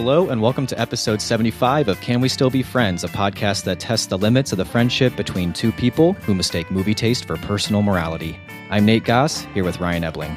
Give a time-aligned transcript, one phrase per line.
[0.00, 3.80] Hello, and welcome to episode 75 of Can We Still Be Friends, a podcast that
[3.80, 7.82] tests the limits of the friendship between two people who mistake movie taste for personal
[7.82, 8.38] morality.
[8.70, 10.36] I'm Nate Goss, here with Ryan Ebling.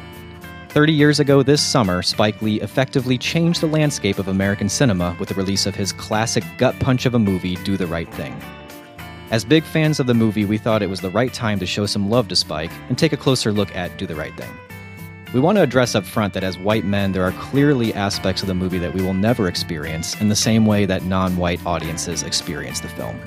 [0.69, 5.29] 30 years ago this summer, Spike Lee effectively changed the landscape of American cinema with
[5.29, 8.41] the release of his classic gut punch of a movie, Do the Right Thing.
[9.29, 11.85] As big fans of the movie, we thought it was the right time to show
[11.85, 14.70] some love to Spike and take a closer look at Do the Right Thing.
[15.33, 18.49] We want to address up front that as white men, there are clearly aspects of
[18.49, 22.21] the movie that we will never experience in the same way that non white audiences
[22.21, 23.17] experience the film.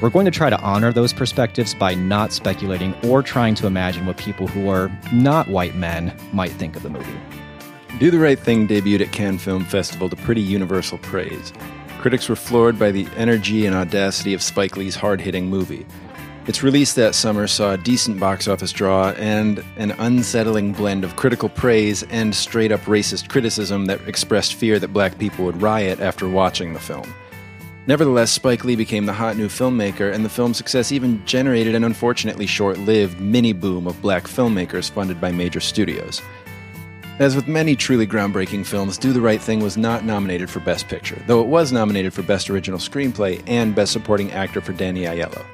[0.00, 4.06] We're going to try to honor those perspectives by not speculating or trying to imagine
[4.06, 7.18] what people who are not white men might think of the movie.
[7.98, 11.52] Do the Right Thing debuted at Cannes Film Festival to pretty universal praise.
[12.00, 15.86] Critics were floored by the energy and audacity of Spike Lee's hard hitting movie.
[16.46, 21.16] Its release that summer saw a decent box office draw and an unsettling blend of
[21.16, 25.98] critical praise and straight up racist criticism that expressed fear that black people would riot
[25.98, 27.12] after watching the film.
[27.88, 31.82] Nevertheless, Spike Lee became the hot new filmmaker, and the film's success even generated an
[31.82, 36.22] unfortunately short lived mini boom of black filmmakers funded by major studios.
[37.18, 40.86] As with many truly groundbreaking films, Do the Right Thing was not nominated for Best
[40.86, 45.02] Picture, though it was nominated for Best Original Screenplay and Best Supporting Actor for Danny
[45.02, 45.44] Aiello.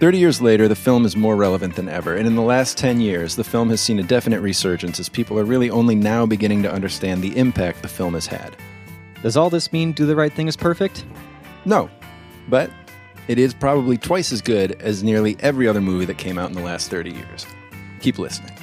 [0.00, 3.02] 30 years later, the film is more relevant than ever, and in the last 10
[3.02, 6.62] years, the film has seen a definite resurgence as people are really only now beginning
[6.62, 8.56] to understand the impact the film has had.
[9.22, 11.04] Does all this mean Do the Right Thing is perfect?
[11.66, 11.90] No,
[12.48, 12.70] but
[13.28, 16.56] it is probably twice as good as nearly every other movie that came out in
[16.56, 17.46] the last 30 years.
[18.00, 18.59] Keep listening.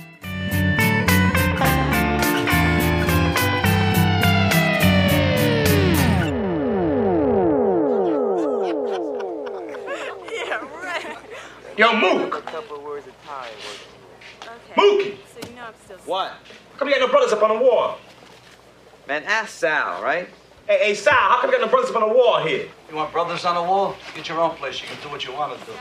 [11.78, 12.44] Yo, Mook.
[14.76, 15.18] Mookie.
[16.06, 16.32] What?
[16.32, 18.00] How come you got no brothers up on the wall?
[19.08, 20.28] Man, ask Sal, right?
[20.68, 22.68] Hey, hey, Sal, how come you got no brothers up on the wall here?
[22.90, 23.96] You want brothers on the wall?
[24.16, 24.82] Get your own place.
[24.82, 25.72] You can do what you want to do.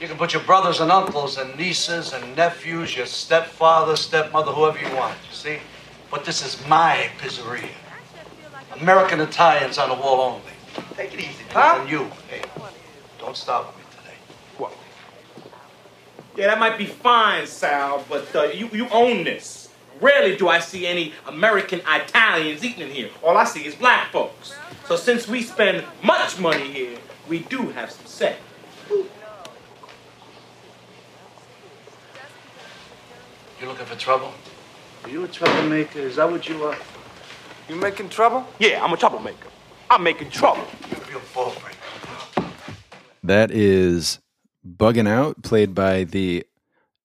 [0.00, 4.78] You can put your brothers and uncles and nieces and nephews, your stepfather, stepmother, whoever
[4.78, 5.58] you want, you see?
[6.10, 7.70] But this is my pizzeria.
[8.80, 10.42] American Italians on the wall only.
[10.96, 11.78] Take it easy, huh?
[11.80, 12.42] And you, hey,
[13.20, 13.72] don't stop me today.
[13.72, 13.73] What?
[16.36, 19.68] Yeah, that might be fine, Sal, but uh, you, you own this.
[20.00, 23.10] Rarely do I see any American Italians eating in here.
[23.22, 24.52] All I see is black folks.
[24.86, 28.36] So since we spend much money here, we do have some say.
[33.60, 34.32] You looking for trouble?
[35.04, 36.00] Are you a troublemaker?
[36.00, 36.76] Is that what you are?
[37.68, 38.44] You making trouble?
[38.58, 39.48] Yeah, I'm a troublemaker.
[39.88, 40.64] I'm making trouble.
[41.08, 42.50] You're a ball breaker.
[43.22, 44.18] That is
[44.66, 46.44] Bugging Out, played by the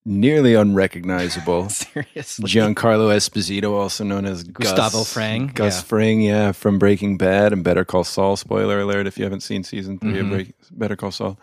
[0.06, 2.50] nearly unrecognizable Seriously.
[2.50, 5.84] Giancarlo Esposito, also known as Gustavo Gus, Fring, Gus yeah.
[5.84, 8.36] Fring, yeah, from Breaking Bad and Better Call Saul.
[8.38, 10.20] Spoiler alert if you haven't seen season 3 Mhm.
[10.22, 11.38] of Break, Better Call Saul.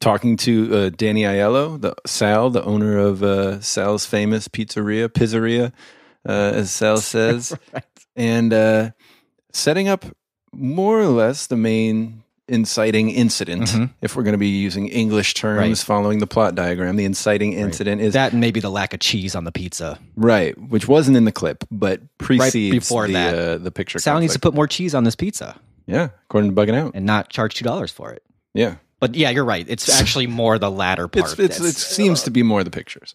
[0.00, 5.72] Talking to uh, Danny Aiello, the Sal, the owner of uh, Sal's famous pizzeria, Pizzeria,
[6.28, 7.82] uh, as Sal says, Right.
[8.14, 8.90] and uh,
[9.52, 10.04] setting up
[10.52, 12.21] more or less the main
[12.52, 13.62] inciting incident.
[13.64, 13.90] Mhm.
[14.02, 15.78] If we're going to be using English terms Right.
[15.78, 19.44] following the plot diagram, the inciting incident is That maybe the lack of cheese on
[19.44, 19.98] the pizza.
[20.16, 23.34] Right, which wasn't in the clip, but precedes before the, that.
[23.38, 23.98] Uh, the picture.
[23.98, 26.92] Sal needs to put more cheese on this pizza yeah, according to Bugging Out.
[26.94, 28.22] and not charge two dollars for it.
[28.54, 29.66] Yeah, But yeah, you're right.
[29.68, 31.32] It's actually more the latter part.
[31.38, 33.14] it's, it's it seems to be more the pictures,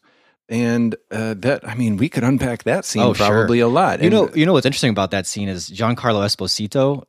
[0.50, 3.28] and uh, that I mean we could unpack that scene Oh, sure.
[3.28, 4.00] probably a lot.
[4.02, 7.04] You And- know, you know what's interesting about that scene is Giancarlo Esposito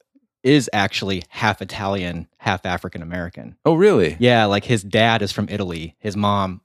[0.49, 3.57] is actually half Italian, half African American.
[3.65, 4.17] oh really?
[4.19, 5.95] Yeah, like his dad is from Italy.
[5.99, 6.61] His mom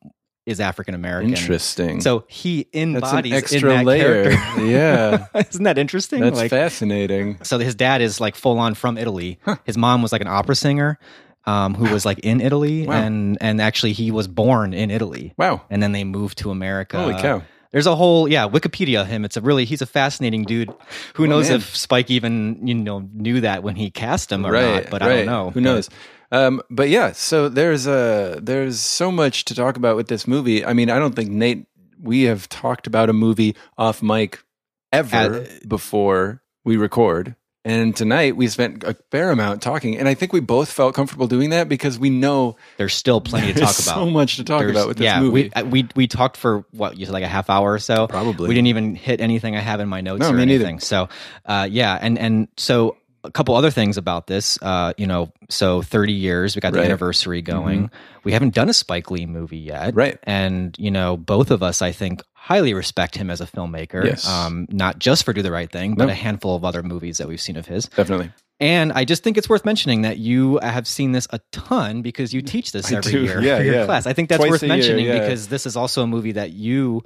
[0.45, 1.31] is African American.
[1.33, 2.01] Interesting.
[2.01, 4.31] So he that's an embodies extra that layer.
[4.31, 4.65] character.
[4.65, 6.19] yeah, Isn't that interesting?
[6.21, 7.37] that's like, fascinating.
[7.43, 9.39] so his dad is like full on from Italy.
[9.65, 10.99] His mom was like an opera singer
[11.45, 13.01] um, who was like in Italy, Wow.
[13.03, 15.33] and and actually he was born in Italy.
[15.37, 15.61] Wow.
[15.69, 16.97] And then they moved to America.
[16.99, 17.43] Holy cow.
[17.73, 19.25] There's a whole yeah Wikipedia him.
[19.25, 20.73] It's a really he's a fascinating dude.
[21.15, 21.57] Who knows man.
[21.57, 24.89] if Spike even you know knew that when he cast him or right, not?
[24.91, 25.49] But I don't know.
[25.49, 25.89] Who knows?
[26.31, 30.63] Um, but yeah, so there's a there's so much to talk about with this movie.
[30.63, 31.67] I mean, I don't think Nate
[32.01, 34.43] we have talked about a movie off mic
[34.91, 37.35] ever Uh, before we record.
[37.65, 41.27] And tonight we spent a fair amount talking, and I think we both felt comfortable
[41.27, 43.73] doing that because we know There's still plenty to talk about.
[43.75, 45.43] so much to talk There's- about with this yeah, movie.
[45.45, 48.07] we uh, we we talked for what you said like a half hour or so.
[48.07, 48.49] Probably.
[48.49, 50.65] we didn't even hit anything I have in my notes No, or me neither.
[50.65, 50.79] anything.
[50.81, 51.07] So,
[51.45, 54.59] uh, yeah, and and so a couple other things about this.
[54.61, 56.83] Uh, you know, so 30 years we got the Right.
[56.83, 56.91] Mm-hmm.
[56.91, 57.89] anniversary going.
[58.25, 60.19] We haven't done a Spike Lee movie yet, Right.
[60.23, 64.03] And you know, both of us, I think, highly respect him as a filmmaker.
[64.03, 64.27] Yes.
[64.27, 66.11] Um, not just for Do the Right Thing, but No.
[66.11, 67.85] a handful of other movies that we've seen of his.
[67.85, 68.31] Definitely.
[68.59, 72.33] And I just think it's worth mentioning that you have seen this a ton because
[72.33, 73.23] you teach this I every do.
[73.23, 73.85] year Yeah, for your yeah.
[73.85, 74.05] class.
[74.05, 75.19] I think that's Twice worth a year, mentioning yeah.
[75.19, 77.03] because this is also a movie that you.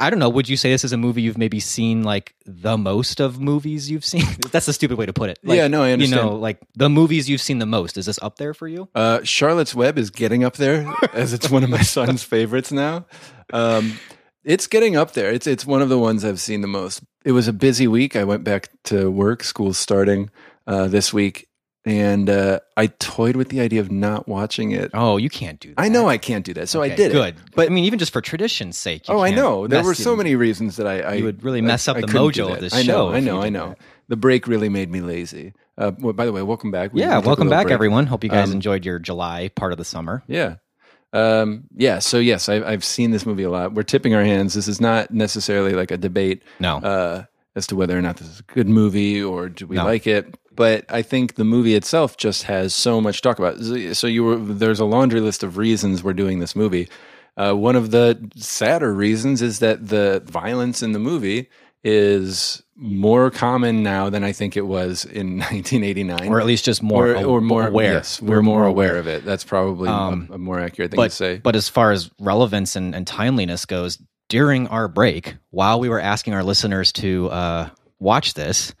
[0.00, 0.28] I don't know.
[0.28, 3.88] Would you say this is a movie you've maybe seen like the most of movies
[3.88, 4.24] you've seen?
[4.50, 5.38] That's a stupid way to put it.
[5.44, 6.24] Like, Yeah, no, I understand.
[6.24, 7.96] You know, like the movies you've seen the most.
[7.96, 8.88] Is this up there for you?
[8.96, 13.06] Uh, Charlotte's Web is getting up there as it's one of my son's favorites now.
[13.52, 13.96] Um,
[14.44, 15.30] it's getting up there.
[15.32, 17.02] It's it's one of the ones I've seen the most.
[17.24, 18.16] It was a busy week.
[18.16, 19.42] I went back to work.
[19.42, 20.30] School's starting
[20.66, 21.48] uh, this week,
[21.86, 24.90] and uh, I toyed with the idea of not watching it.
[24.94, 25.80] Oh, you can't do that.
[25.80, 27.34] I know I can't do that, so I did good.
[27.36, 27.40] it.
[27.54, 29.08] But I mean, even just for tradition's sake.
[29.08, 29.66] you Oh, I know.
[29.66, 32.06] There were so many reasons that I, I You would really mess up I the
[32.08, 33.10] couldn't mojo of this I know.
[33.10, 33.40] show I know.
[33.42, 33.68] I know.
[33.70, 33.78] that.
[34.08, 35.54] The break really made me lazy.
[35.78, 36.92] Uh, well, by the way, welcome back.
[36.92, 37.72] We- Yeah, we took a welcome back, break.
[37.74, 38.04] everyone.
[38.06, 40.22] Hope you guys Um, enjoyed your July part of the summer.
[40.28, 40.56] Yeah.
[41.14, 42.00] Um, yeah.
[42.00, 43.72] So yes, I, I've seen this movie a lot.
[43.72, 44.52] We're tipping our hands.
[44.54, 46.78] This is not necessarily like a debate No.
[46.78, 47.24] uh,
[47.56, 49.84] as to whether or not this is a good movie or do we No.
[49.84, 50.36] like it.
[50.54, 53.58] But I think the movie itself just has so much to talk about.
[53.96, 56.88] So you were there's a laundry list of reasons we're doing this movie.
[57.36, 61.48] Uh, one of the sadder reasons is that the violence in the movie
[61.84, 66.82] is more common now than I think it was in 1989 or at least just
[66.82, 67.92] more or, or more aware.
[67.94, 69.24] Yes, we're, more aware of it.
[69.24, 71.36] That's probably Um, a, a more accurate thing but to say.
[71.38, 73.98] but as far as relevance and, and timeliness goes,
[74.28, 77.68] during our break, while we were asking our listeners to uh,
[78.00, 78.74] watch this,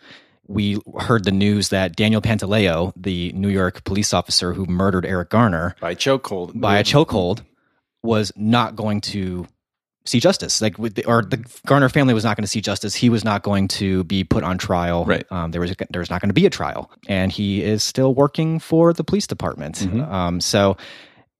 [0.48, 5.30] we heard the news that Daniel Pantaleo, the New York police officer who murdered Eric
[5.30, 7.42] Garner by chokehold, by a chokehold,
[8.02, 9.46] was not going to
[10.06, 10.60] see justice.
[10.60, 12.94] Like, with the, or the Garner family was not going to see justice.
[12.94, 15.04] He was not going to be put on trial.
[15.04, 15.24] Right.
[15.32, 18.14] Um, there was there was not going to be a trial, and he is still
[18.14, 19.76] working for the police department.
[19.76, 20.06] Mhm.
[20.10, 20.76] Um, so,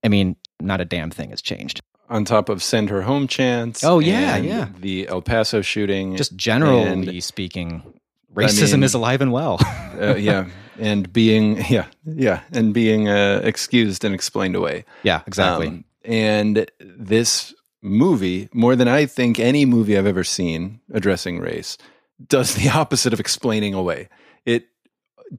[0.03, 1.81] I mean, not a damn thing has changed.
[2.07, 3.83] on top of send her home chance.
[3.83, 4.67] Oh, yeah, yeah.
[4.79, 6.83] The El Paso shooting, Just generally
[7.17, 7.81] And- speaking,
[8.35, 9.57] racism mean- is alive and well.
[9.99, 10.45] uh, yeah,
[10.79, 14.85] and being yeah yeah and being uh, excused and explained away.
[15.03, 15.67] yeah, exactly.
[15.67, 17.53] Um, and this
[17.85, 21.77] movie, more than I think any movie I've ever seen addressing race,
[22.27, 24.09] does the opposite of explaining away.
[24.45, 24.67] It,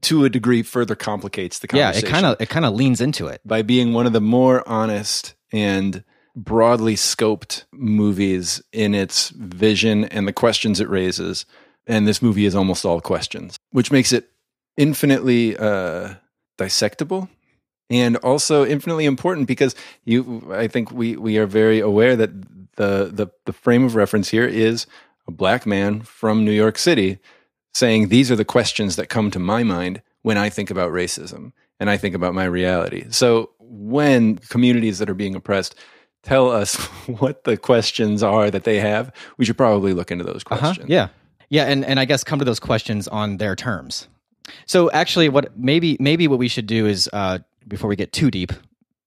[0.01, 2.01] to a degree, further complicates the conversation.
[2.03, 3.41] yeah, it kind of it kind of leans into it.
[3.45, 6.03] by being one of the more honest and
[6.35, 11.45] broadly scoped movies in its vision and the questions it raises.
[11.87, 14.29] And this movie is almost all questions, which makes it
[14.75, 16.15] infinitely uh,
[16.57, 17.29] dissectable
[17.89, 19.75] and also infinitely important because
[20.05, 22.31] you I think we we are very aware that
[22.75, 24.85] the the the frame of reference here is
[25.27, 27.19] a black man from New York City
[27.73, 31.51] saying these are the questions that come to my mind when I think about racism
[31.79, 33.05] and I think about my reality.
[33.09, 35.75] So when communities that are being oppressed
[36.23, 36.75] tell us
[37.19, 40.57] what the questions are that they have, we should probably look into those Uh-huh.
[40.59, 40.89] questions.
[40.89, 41.09] Yeah.
[41.49, 44.07] Yeah, and, and I guess come to those questions on their terms.
[44.65, 48.31] So actually what maybe maybe what we should do is uh, before we get too
[48.31, 48.53] deep,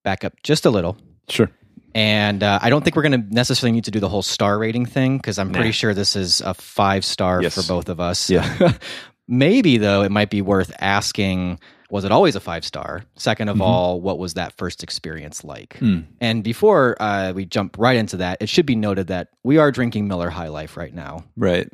[0.04, 0.96] back up just a little.
[1.28, 1.50] Sure.
[1.94, 4.58] And uh, I don't think we're going to necessarily need to do the whole star
[4.58, 7.54] rating thing because I'm pretty sure this is a five star Yes.
[7.54, 8.30] for both of us.
[8.30, 8.76] Yeah.
[9.28, 11.58] Maybe though, it might be worth asking:
[11.90, 13.04] Was it always a five star?
[13.16, 13.62] Second of Mhm.
[13.62, 15.76] all, what was that first experience like?
[15.78, 16.00] Hmm.
[16.20, 19.70] And before uh, we jump right into that, it should be noted that we are
[19.72, 21.24] drinking Miller High Life right now.
[21.36, 21.68] Right.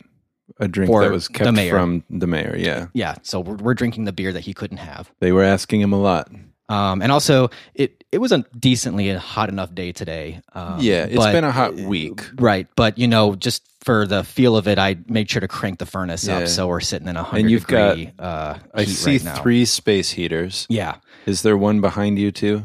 [0.61, 1.73] A drink that was the kept mayor.
[1.73, 2.55] from the mayor.
[2.59, 2.87] Yeah.
[2.95, 5.11] Yeah, so we're, we're drinking the beer that he couldn't have.
[5.21, 6.31] They were asking him a lot.
[6.69, 10.41] Um, and also, it it was a decently hot enough day today.
[10.53, 11.05] Um, yeah.
[11.05, 12.23] It's but- been a hot week.
[12.37, 15.79] Right, but you know, just for the feel of it, I made sure to crank
[15.79, 16.39] the furnace Yeah.
[16.39, 19.65] up, so we're sitting in a hundred And you've degree uh, I see right three
[19.65, 20.67] space heaters.
[20.69, 20.97] Yeah,
[21.27, 22.65] Is there one behind you too?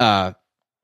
[0.00, 0.32] uh,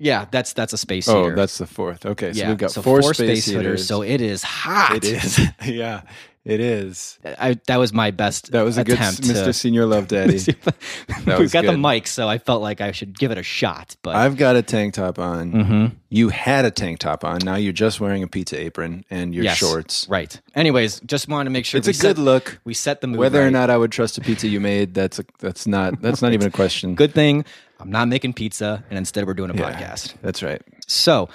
[0.00, 1.32] yeah, that's that's a space Oh, heater.
[1.32, 2.04] Oh, that's the fourth.
[2.06, 3.86] Okay, so yeah, we've got so four, four space, space heaters.
[3.86, 4.96] So it is hot.
[4.96, 5.40] it is.
[5.64, 6.02] yeah,
[6.48, 7.18] it is.
[7.24, 8.52] I, that was my best.
[8.52, 9.44] That was a good Mr.
[9.44, 10.38] to- Señor Love Daddy.
[11.26, 13.96] We've got the mic, so I felt like I should give it a shot.
[14.02, 15.52] But I've got a tank top on.
[15.52, 15.92] Mhm.
[16.08, 17.40] You had a tank top on.
[17.44, 20.06] Now you're just wearing a pizza apron and your Yes, shorts.
[20.08, 20.40] right.
[20.54, 22.58] Anyways, just wanted to make sure It's a good look.
[22.64, 25.18] We set the mood Whether or not I would trust a pizza you made, that's
[25.18, 26.94] a, that's not that's not even a question.
[26.94, 27.44] Good thing
[27.80, 29.70] I'm not making pizza, and instead we're doing a Yeah.
[29.72, 30.14] podcast.
[30.22, 30.60] That's right.
[30.88, 31.28] So,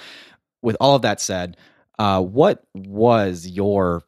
[0.60, 1.56] with all of that said,
[1.98, 4.02] uh, what was your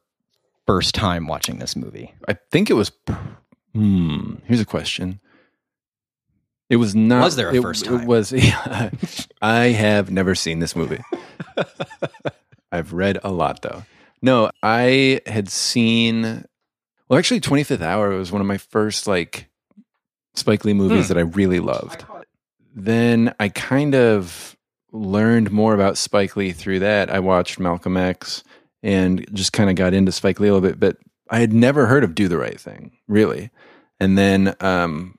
[0.67, 2.13] first time watching this movie?
[2.27, 2.91] I think it was.
[3.73, 4.35] Hmm.
[4.45, 5.19] Here's a question.
[6.69, 7.23] It was not.
[7.23, 8.05] Was there a it- first It time?
[8.05, 8.33] was.
[9.41, 10.99] I have never seen this movie.
[12.71, 13.83] I've read a lot though.
[14.21, 16.43] No, I had seen.
[17.07, 19.47] Well, actually, Twenty Fifth Hour was one of my first like
[20.35, 21.13] Spike Lee movies Hmm.
[21.13, 22.03] that I really loved.
[22.75, 24.55] Then I kind of
[24.91, 27.09] learned more about Spike Lee through that.
[27.09, 28.43] I watched Malcolm X
[28.87, 30.97] and just kind of got into Spike Lee a little bit, but
[31.29, 33.51] I had never heard of Do the Right Thing, really.
[33.99, 35.17] And then um,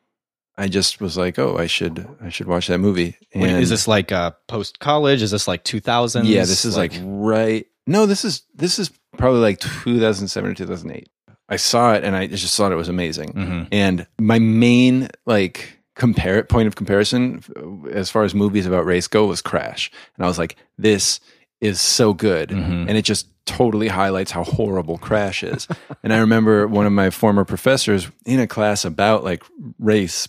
[0.56, 3.16] I just was like, oh, I should I should watch that movie.
[3.34, 5.20] And Wait, is this like uh, post college?
[5.20, 6.22] Is this like 2000s?
[6.24, 7.66] yeah, this is like, right.
[7.86, 11.08] No, this is this is probably like 2007 or 2008.
[11.50, 13.32] I saw it and I just thought it was amazing.
[13.32, 13.68] Mhm.
[13.72, 19.08] And my main like compare point of comparison uh, as far as movies about race
[19.08, 19.90] go was Crash.
[20.16, 21.20] And I was like, this
[21.60, 22.50] is so good.
[22.50, 22.86] Mhm.
[22.88, 25.66] And it just totally highlights how horrible Crash is.
[26.02, 29.42] and I remember one of my former professors in a class about like
[29.78, 30.28] race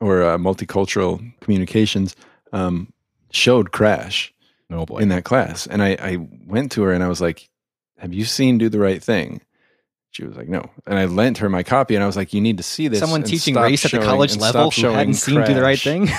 [0.00, 2.14] or uh, multicultural communications
[2.52, 2.92] um,
[3.32, 4.32] showed Crash
[4.70, 4.98] oh boy.
[4.98, 5.66] in that class.
[5.66, 7.48] And I, I went to her and I was like,
[7.98, 9.40] Have you seen Do the Right Thing?
[10.16, 10.70] She was like, No.
[10.86, 13.00] And I lent her my copy and I was like, You need to see this.
[13.00, 16.08] Someone teaching race at the college level who hadn't showing seen Do the Right Thing?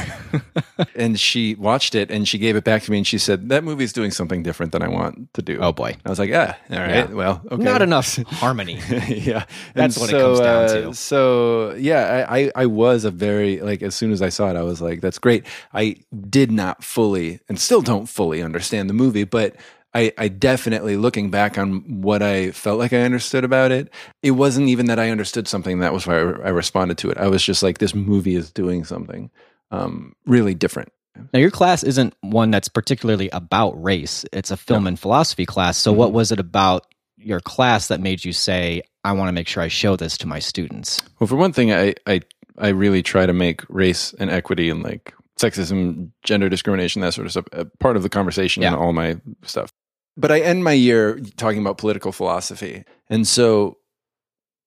[0.95, 3.63] And she watched it and she gave it back to me and she said, That
[3.63, 5.57] movie's doing something different than I want to do.
[5.59, 5.95] oh boy.
[6.05, 7.09] I was like, Ah, all right.
[7.09, 7.13] Yeah.
[7.13, 7.63] Well, okay.
[7.63, 8.79] Not enough harmony.
[9.07, 10.93] yeah, That's And what it comes down uh, to.
[10.93, 14.55] So yeah, I, I I was a very like as soon as I saw it,
[14.55, 15.43] I was like, that's great.
[15.73, 15.95] I
[16.29, 19.55] did not fully and still don't fully understand the movie, but.
[19.97, 24.31] I, I definitely looking back on what I felt like I understood about it, it
[24.31, 25.79] wasn't even that I understood something.
[25.79, 27.17] That was why I, I responded to it.
[27.17, 29.29] I was just like, this movie is doing something
[29.71, 30.91] um, really different.
[31.33, 34.23] Now, your class isn't one that's particularly about race.
[34.31, 35.77] It's a film and philosophy class.
[35.77, 35.99] So, Mm-hmm.
[35.99, 36.85] what was it about
[37.17, 40.27] your class that made you say, I want to make sure I show this to
[40.27, 41.01] my students?
[41.19, 42.21] Well, for one thing, I, I
[42.59, 47.25] I really try to make race and equity and like sexism, gender discrimination, that sort
[47.25, 49.71] of stuff, a part of the conversation in all my stuff.
[50.17, 53.77] But I end my year talking about political philosophy, and so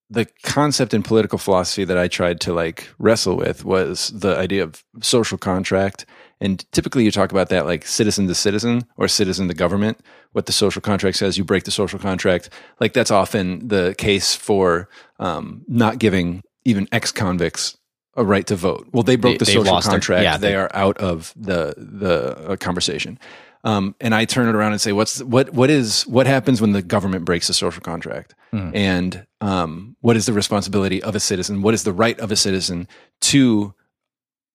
[0.08, 4.62] the concept in political philosophy that I tried to like wrestle with was the idea
[4.64, 6.04] of social contract.
[6.40, 10.00] And typically you talk about that like citizen to citizen or citizen to government.
[10.32, 12.50] What the social contract says, you break the social contract.
[12.80, 14.88] Like that's often the case for
[15.20, 17.76] um, not giving even ex convicts
[18.16, 18.88] a right to vote.
[18.92, 20.22] Well, they broke They- the social lost their- contract.
[20.24, 23.18] yeah, they, they- are out of the the uh, conversation.
[23.62, 26.72] Um, and I turn it around and say, what's what what is what happens when
[26.72, 28.34] the government breaks the social contract?
[28.50, 28.70] Hmm.
[28.74, 31.62] And um, what is the responsibility of a citizen?
[31.62, 32.88] What is the right of a citizen
[33.22, 33.74] to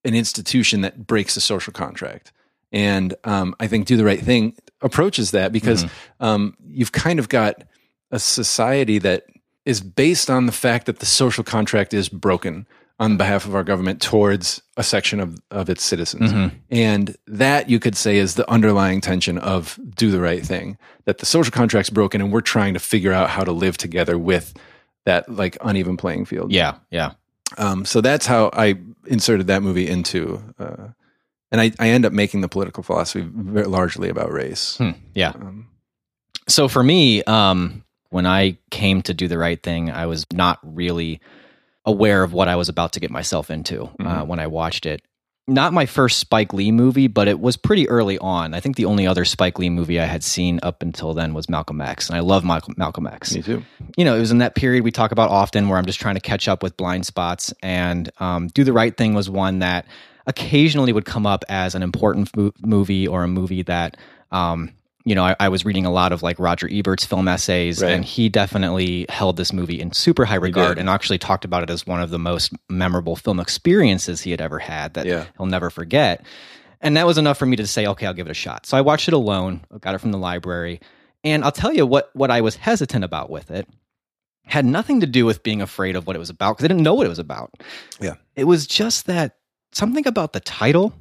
[0.03, 2.31] an institution that breaks the social contract?
[2.71, 5.85] And um, I think do the right thing approaches that because
[6.19, 7.63] um, you've kind of got
[8.12, 9.25] a society that
[9.65, 12.67] is based on the fact that the social contract is broken
[12.99, 16.31] on behalf of our government towards a section of, of its citizens.
[16.31, 16.55] Mm-hmm.
[16.71, 21.17] And that you could say is the underlying tension of do the right thing, that
[21.17, 24.53] the social contract's broken and we're trying to figure out how to live together with
[25.03, 26.51] that like uneven playing field.
[26.51, 27.11] Yeah, yeah.
[27.57, 28.75] Um, so that's how I
[29.05, 30.87] inserted that movie into, uh,
[31.51, 34.77] and I, I end up making the political philosophy very largely about race.
[34.77, 35.29] Hmm, yeah.
[35.29, 35.67] Um,
[36.47, 40.59] So for me, um, when I came to do the right thing, I was not
[40.63, 41.19] really
[41.85, 44.27] aware of what I was about to get myself into uh, Mhm.
[44.27, 45.01] when I watched it.
[45.47, 48.55] Not my first Spike Lee movie, but it was pretty early on.
[48.55, 51.47] I think the only other Spike Lee movie I had seen up until then was
[51.47, 53.63] Malcolm X, and I love Malcolm, Malcolm X me too.
[53.95, 56.15] you know, it was in that period we talk about often where I'm just trying
[56.15, 57.53] to catch up with blind spots.
[57.61, 59.85] And um, Do the Right Thing was one that
[60.25, 63.97] occasionally would come up as an important mo- movie or a movie that,
[64.31, 64.71] um,
[65.05, 67.91] you know, I, I was reading a lot of like Roger Ebert's film essays, Right.
[67.91, 71.69] and he definitely held this movie in super high regard and actually talked about it
[71.69, 75.25] as one of the most memorable film experiences he had ever had that Yeah.
[75.38, 76.25] he'll never forget.
[76.81, 78.65] And that was enough for me to say, okay, I'll give it a shot.
[78.65, 80.81] So I watched it alone, got it from the library.
[81.24, 83.67] And I'll tell you what, what I was hesitant about with it
[84.45, 86.83] had nothing to do with being afraid of what it was about because I didn't
[86.83, 87.51] know what it was about.
[88.00, 88.15] Yeah.
[88.35, 89.38] It was just that
[89.71, 90.93] something about the title,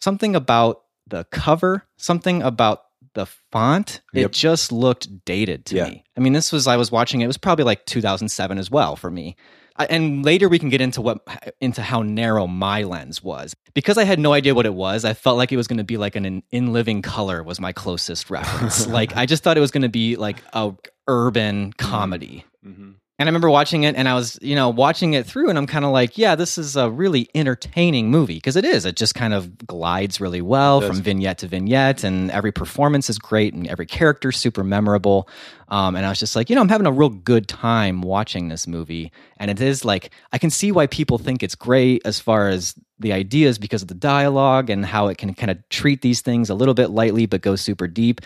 [0.00, 2.82] something about the cover, something about
[3.14, 4.26] the font, Yep.
[4.26, 5.84] it just looked dated to Yeah.
[5.88, 6.04] me.
[6.16, 8.96] I mean, this was, I was watching it, it was probably like 2007 as well
[8.96, 9.36] for me.
[9.76, 11.20] I, and later we can get into what
[11.60, 15.06] into how narrow my lens was because I had no idea what it was.
[15.06, 17.72] I felt like it was going to be like an in living color was my
[17.72, 18.86] closest reference.
[18.98, 20.72] like I just thought it was going to be like a
[21.08, 22.44] urban comedy.
[22.66, 22.90] Mm-hmm.
[23.18, 25.66] And I remember watching it and I was, you know, watching it through and I'm
[25.66, 28.86] kind of like, yeah, this is a really entertaining movie because it is.
[28.86, 33.18] It just kind of glides really well from vignette to vignette and every performance is
[33.18, 35.28] great and every character super memorable.
[35.68, 38.48] Um, and I was just like, you know, I'm having a real good time watching
[38.48, 39.12] this movie.
[39.36, 42.74] And it is like, I can see why people think it's great as far as
[42.98, 46.48] the ideas because of the dialogue and how it can kind of treat these things
[46.48, 48.22] a little bit lightly but go super deep.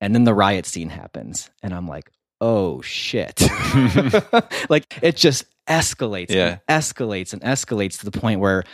[0.00, 1.50] And then the riot scene happens.
[1.62, 3.40] And I'm like, oh shit.
[4.68, 6.58] like it just escalates Yeah.
[6.68, 8.64] and escalates and escalates to the point where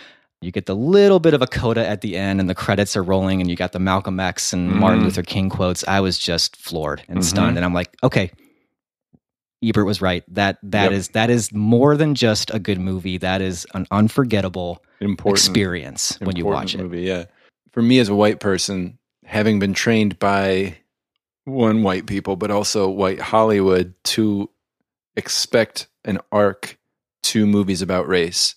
[0.42, 3.02] You get the little bit of a coda at the end, and the credits are
[3.02, 5.04] rolling, and you got the Malcolm X and Martin Mm.
[5.04, 5.82] Luther King quotes.
[5.88, 7.24] I was just floored and Mhm.
[7.24, 8.30] stunned, and I'm like, okay,
[9.62, 10.22] Ebert was right.
[10.28, 10.92] That that Yep.
[10.92, 13.16] is that is more than just a good movie.
[13.16, 16.78] That is an unforgettable Important experience when you watch it.
[16.78, 17.24] Movie, yeah.
[17.72, 20.76] For me as a white person, having been trained by
[21.44, 24.50] one white people, but also white Hollywood to
[25.16, 26.78] expect an arc
[27.24, 28.54] to movies about race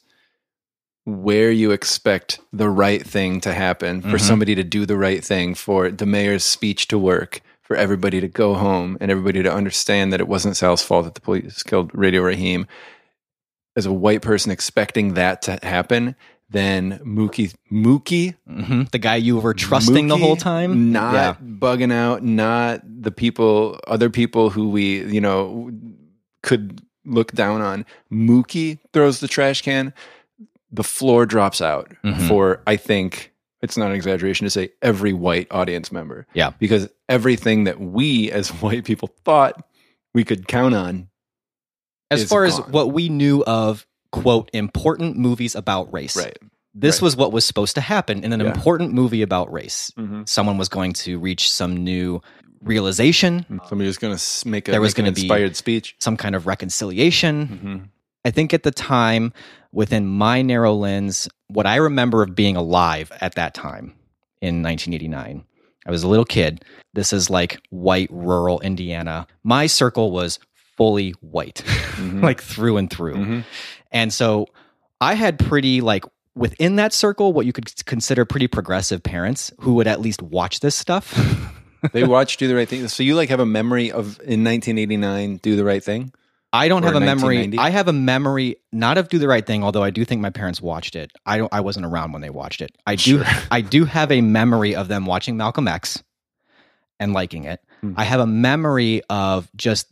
[1.06, 4.22] where you expect the right thing to happen, for Mhm.
[4.22, 8.28] somebody to do the right thing, for the mayor's speech to work, for everybody to
[8.28, 11.92] go home and everybody to understand that it wasn't Sal's fault that the police killed
[11.94, 12.68] Radio Raheem.
[13.78, 16.16] As a white person expecting that to happen,
[16.50, 21.36] then Mookie Mookie hmm The guy you were trusting the whole time, not Yeah.
[21.42, 25.72] bugging out, not the people, other people who we, you know,
[26.44, 27.86] could look down on.
[28.12, 29.94] Mookie throws the trash can,
[30.72, 32.28] the floor drops out Mhm.
[32.28, 36.28] for, I think, it's not an exaggeration to say every white audience member.
[36.34, 36.52] Yeah.
[36.60, 39.66] Because everything that we as white people thought
[40.14, 41.10] we could count on.
[42.10, 43.86] as far as what we knew of
[44.22, 46.16] quote important movies about race.
[46.18, 46.38] Right.
[46.74, 47.02] This Right.
[47.04, 48.48] was what was supposed to happen in an Yeah.
[48.54, 49.92] important movie about race.
[49.98, 50.24] Mm-hmm.
[50.26, 52.22] Someone was going to reach some new
[52.62, 55.96] realization, Somebody was going to make a, There was an gonna be- inspired speech.
[56.00, 57.48] some kind of reconciliation.
[57.48, 57.78] Mm-hmm.
[58.26, 59.32] I think at the time,
[59.72, 63.94] within my narrow lens, what I remember of being alive at that time
[64.42, 65.44] in 1989,
[65.86, 66.66] I was a little kid.
[66.94, 69.28] This is like white rural Indiana.
[69.44, 70.40] My circle was
[70.76, 71.64] fully white,
[71.96, 72.22] Mhm.
[72.28, 73.16] like through and through.
[73.16, 73.44] Mhm.
[73.92, 74.48] And so
[75.02, 76.04] I had pretty, like,
[76.36, 80.60] within that circle, what you could consider pretty progressive parents who would at least watch
[80.60, 81.18] this stuff.
[81.94, 82.88] they watched Do the Right Thing.
[82.88, 86.14] So you like have a memory of in 1989 Do the Right Thing?
[86.54, 87.58] I don't have a memory.
[87.58, 90.30] I have a memory not of Do the Right Thing, although I do think my
[90.30, 91.12] parents watched it.
[91.26, 91.54] I don't.
[91.54, 92.72] I wasn't around when they watched it.
[92.88, 93.24] I do.
[93.24, 93.26] Sure.
[93.52, 96.02] I do have a memory of them watching Malcolm X
[97.00, 97.60] and liking it.
[97.82, 97.94] Hmm.
[97.98, 99.88] I have a memory of just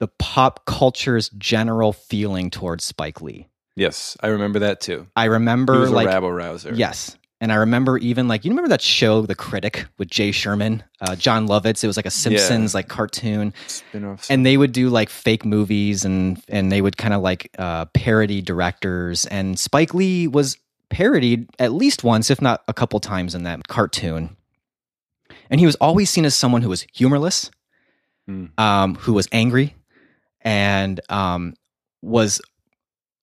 [0.00, 3.46] the pop culture's general feeling towards Spike Lee.
[3.76, 5.06] Yes, I remember that too.
[5.14, 6.74] I remember like rabble rouser.
[6.74, 10.82] yes, and I remember even like you remember that show, The Critic, with Jay Sherman,
[11.00, 11.82] uh, Jon Lovitz.
[11.84, 14.28] It was like a Simpsons like cartoon spin-offs.
[14.30, 17.84] and they would do like fake movies and and they would kind of like uh,
[17.94, 20.58] parody directors and spike lee was
[20.90, 24.36] parodied at least once if not a couple times in that cartoon
[25.48, 27.50] and he was always seen as someone who was humorless
[28.26, 28.46] Hmm.
[28.58, 29.74] um, who was angry
[30.42, 31.54] and um,
[32.02, 32.40] was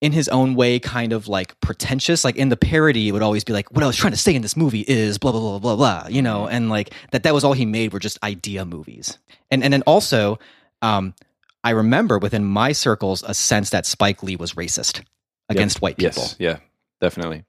[0.02, 3.44] in his own way kind of like pretentious like in the parody it would always
[3.44, 5.60] be like what i was trying to say in this movie is blah blah blah
[5.60, 8.64] blah blah you know and like that that was all he made were just idea
[8.66, 9.18] movies.
[9.50, 10.38] And and then also
[10.82, 11.16] um
[11.64, 15.04] i remember within my circles a sense that spike lee was racist
[15.50, 16.22] against white people.
[16.22, 16.58] Yes, yeah,
[17.02, 17.46] definitely.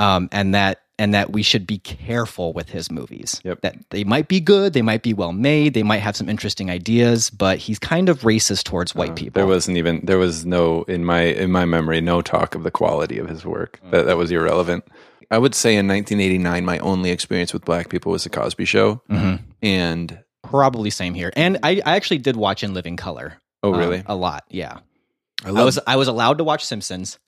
[0.00, 3.60] um and that and that we should be careful with his movies Yep.
[3.62, 6.70] that they might be good they might be well made they might have some interesting
[6.70, 10.44] ideas but he's kind of racist towards white Uh, people There wasn't even there was
[10.44, 13.80] no in my in my memory no talk of the quality of his work.
[13.90, 14.84] That that was irrelevant.
[15.30, 19.02] I would say in 1989 my only experience with black people was the Cosby Show,
[19.10, 19.40] Mhm.
[19.62, 21.30] and Probably same here.
[21.36, 23.34] And I, I actually did watch In Living Color.
[23.62, 24.02] oh really?
[24.06, 24.78] a lot, yeah.
[25.44, 27.18] I, I, was I was allowed to watch Simpsons,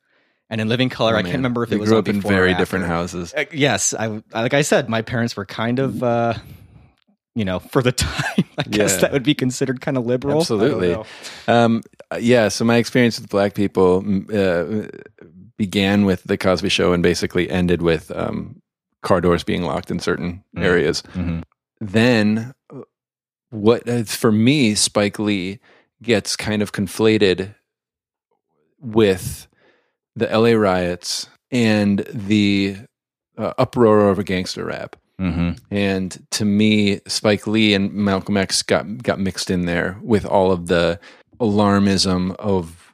[0.51, 2.21] and in Living Color, oh, I can't remember if We it was grew up in
[2.21, 3.33] very different houses.
[3.35, 6.35] Uh, yes, I like I said, my parents were kind of, uh,
[7.35, 9.01] you know, for the time, I guess Yeah.
[9.03, 10.41] that would be considered kind of liberal.
[10.41, 10.97] Absolutely.
[11.49, 11.83] Um,
[12.19, 12.49] yeah.
[12.49, 14.89] So my experience with black people uh,
[15.57, 18.61] began with the Cosby Show and basically ended with um,
[19.03, 20.65] car doors being locked in certain Mm.
[20.65, 21.03] areas.
[21.15, 21.43] Mhm.
[21.81, 22.53] Then,
[23.51, 25.61] what uh, for me, Spike Lee
[26.03, 27.55] gets kind of conflated
[28.81, 29.47] with
[30.17, 32.77] the LA riots and the
[33.39, 34.97] uh, uproar over gangster rap.
[35.21, 35.59] Mhm.
[35.71, 40.51] And to me, Spike Lee and Malcolm X got got mixed in there with all
[40.53, 40.99] of the
[41.41, 42.93] alarmism of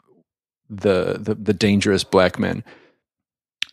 [0.68, 2.64] the the, the dangerous black men.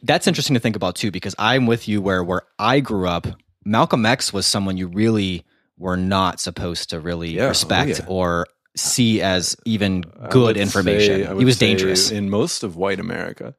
[0.03, 3.27] That's interesting to think about too, because I'm with you where where I grew up.
[3.65, 5.43] Malcolm X was someone you really
[5.79, 8.05] were not supposed to really Yeah, oh, respect yeah.
[8.07, 8.45] or
[8.75, 11.23] see as even good information.
[11.25, 12.11] say- he was dangerous.
[12.11, 13.55] in most of white America.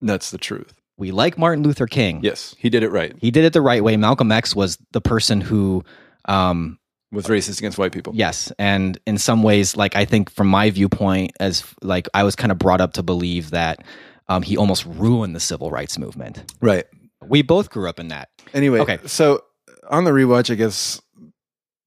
[0.00, 0.74] That's the truth.
[0.96, 2.20] we like Martin Luther King.
[2.22, 3.14] Yes, he did it right.
[3.20, 3.96] He did it the right way.
[3.96, 5.84] Malcolm X was the person who,
[6.26, 6.78] um,
[7.12, 8.12] Was racist against white people.
[8.14, 12.36] yes, and in some ways, like I think from my viewpoint, as like I was
[12.36, 13.82] kind of brought up to believe that
[14.28, 16.52] um, he almost ruined the civil rights movement.
[16.60, 16.84] Right.
[17.26, 18.28] We both grew up in that.
[18.54, 18.98] Anyway, Okay.
[19.06, 19.42] So
[19.90, 21.00] on the rewatch, I guess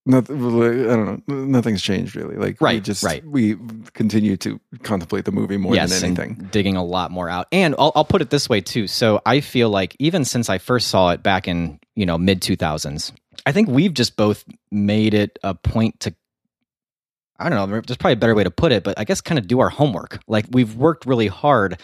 [0.04, 1.34] Nothing, I don't know.
[1.44, 2.34] Nothing's changed really.
[2.34, 3.24] Like we Right, just right.
[3.24, 3.56] we
[3.92, 6.48] continue to contemplate the movie more yes, than anything.
[6.50, 7.46] digging a lot more out.
[7.52, 8.88] And I'll, I'll put it this way too.
[8.88, 12.42] So I feel like even since I first saw it back in you know mid
[12.42, 13.12] two thousands,
[13.46, 16.14] I think we've just both made it a point to.
[17.38, 17.80] I don't know.
[17.80, 19.68] There's probably a better way to put it, but I guess kind of do our
[19.70, 20.20] homework.
[20.26, 21.78] Like we've worked really hard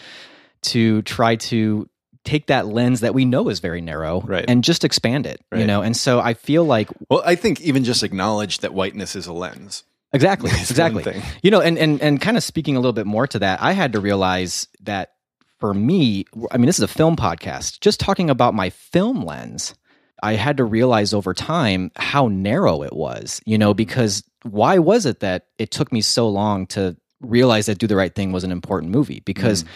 [0.63, 1.89] to try to
[2.25, 4.45] take that lens that we know is very narrow Right.
[4.47, 5.41] and just expand it.
[5.55, 9.15] You know, and so I feel like Well, I think even just acknowledge that whiteness
[9.15, 9.83] is a lens.
[10.13, 10.49] Exactly.
[10.59, 11.21] Exactly.
[11.43, 13.73] You know, and and and kind of speaking a little bit more to that, I
[13.73, 15.13] had to realize that
[15.59, 17.81] for me, I mean, this is a film podcast.
[17.81, 19.75] Just talking about my film lens,
[20.23, 23.41] I had to realize over time how narrow it was.
[23.45, 27.77] You know, because why was it that it took me so long to realize that
[27.77, 29.21] Do the Right Thing was an important movie?
[29.25, 29.67] Because mm.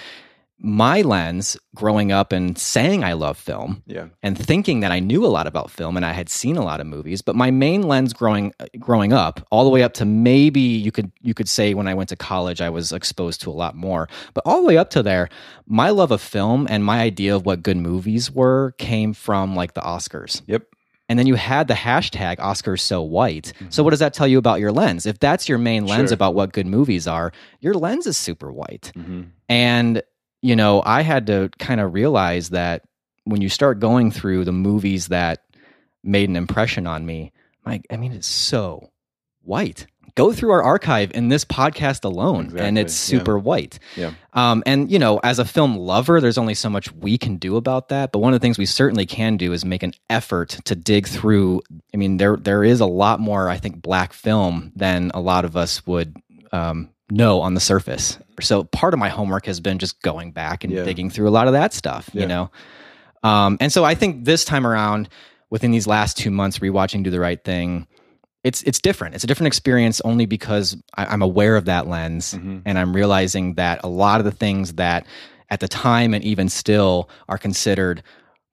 [0.65, 4.07] My lens growing up and saying I love film Yeah.
[4.23, 6.79] and thinking that I knew a lot about film and I had seen a lot
[6.79, 10.61] of movies, but my main lens growing growing up, all the way up to maybe
[10.61, 13.51] you could you could say when I went to college I was exposed to a
[13.63, 15.27] lot more, but all the way up to there,
[15.67, 19.73] my love of film and my idea of what good movies were came from like
[19.73, 20.41] the Oscars.
[20.47, 20.63] Yep.
[21.09, 23.51] And then you had the hashtag Oscars so white.
[23.69, 25.05] So what does that tell you about your lens?
[25.05, 26.13] If that's your main lens Sure.
[26.15, 28.93] about what good movies are, your lens is super white.
[28.95, 29.23] Mm-hmm.
[29.49, 30.01] And,
[30.43, 32.83] you know, I had to kind of realize that
[33.23, 35.45] when you start going through the movies that
[36.03, 37.31] made an impression on me,
[37.65, 38.91] my, I mean, it's so
[39.41, 39.87] white.
[40.15, 43.19] Go through our archive in this podcast alone, and Exactly, it's yeah.
[43.19, 43.79] super white.
[43.95, 44.11] Yeah.
[44.33, 47.55] Um, and you know, as a film lover, there's only so much we can do
[47.55, 48.11] about that.
[48.11, 51.07] But one of the things we certainly can do is make an effort to dig
[51.07, 51.61] through.
[51.93, 55.45] I mean, there there is a lot more, I think, black film than a lot
[55.45, 56.15] of us would
[56.51, 58.17] um, know on the surface.
[58.41, 60.83] So part of my homework has been just going back and Yeah.
[60.83, 62.09] digging through a lot of that stuff.
[62.13, 62.21] Yeah.
[62.21, 62.51] You know,
[63.23, 65.09] um, and so I think this time around,
[65.49, 67.87] within these last two months, rewatching Do the Right Thing.
[68.43, 69.15] It's it's different.
[69.15, 72.59] It's a different experience only because I, I'm aware of that lens, Mm-hmm.
[72.65, 75.05] and I'm realizing that a lot of the things that
[75.49, 78.03] at the time and even still are considered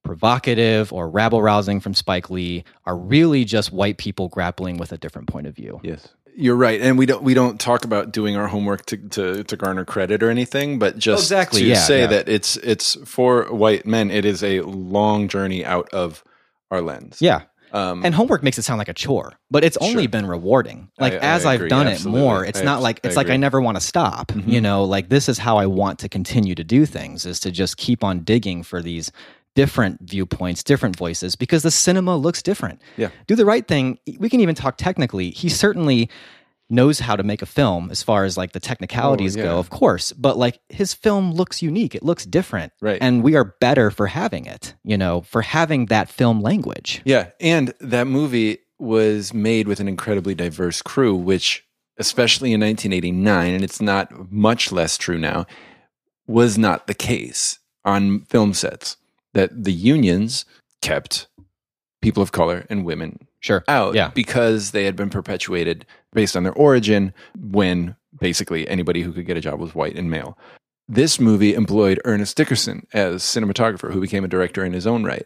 [0.03, 4.97] provocative or rabble rousing from Spike Lee are really just white people grappling with a
[4.97, 5.79] different point of view.
[5.83, 6.07] Yes.
[6.35, 9.55] You're right, and we don't we don't talk about doing our homework to to, to
[9.57, 12.07] garner credit or anything, but just Exactly, to yeah, say yeah.
[12.07, 14.09] that it's it's for white men.
[14.11, 16.23] It is a long journey out of
[16.71, 17.17] our lens.
[17.21, 17.41] Yeah.
[17.73, 20.09] Um, And homework makes it sound like a chore, but it's only Sure.
[20.09, 20.89] been rewarding.
[20.99, 22.19] Like I- I as I've done absolutely.
[22.19, 24.31] it more, it's I not like it's I like I never want to stop.
[24.45, 27.51] You know, like this is how I want to continue to do things is to
[27.51, 29.11] just keep on digging for these
[29.55, 32.81] different viewpoints, different voices because the cinema looks different.
[32.97, 33.09] Yeah.
[33.27, 33.99] Do the right thing.
[34.17, 35.31] We can even talk technically.
[35.31, 36.09] He certainly
[36.69, 39.45] knows how to make a film as far as like the technicalities Oh, yeah.
[39.47, 41.93] go, of course, but like his film looks unique.
[41.95, 42.71] It looks different.
[42.81, 42.97] Right.
[43.01, 47.01] And we are better for having it, you know, for having that film language.
[47.03, 51.65] Yeah, and that movie was made with an incredibly diverse crew, which,
[51.97, 55.45] especially in 1989, and it's not much less true now,
[56.25, 58.95] was not the case on film sets.
[59.33, 60.45] That the unions
[60.81, 61.27] kept
[62.01, 63.63] people of color and women Sure.
[63.67, 64.09] out Yeah.
[64.13, 69.37] because they had been perpetuated based on their origin when basically anybody who could get
[69.37, 70.37] a job was white and male.
[70.87, 75.25] This movie employed Ernest Dickerson as cinematographer, who became a director in his own right.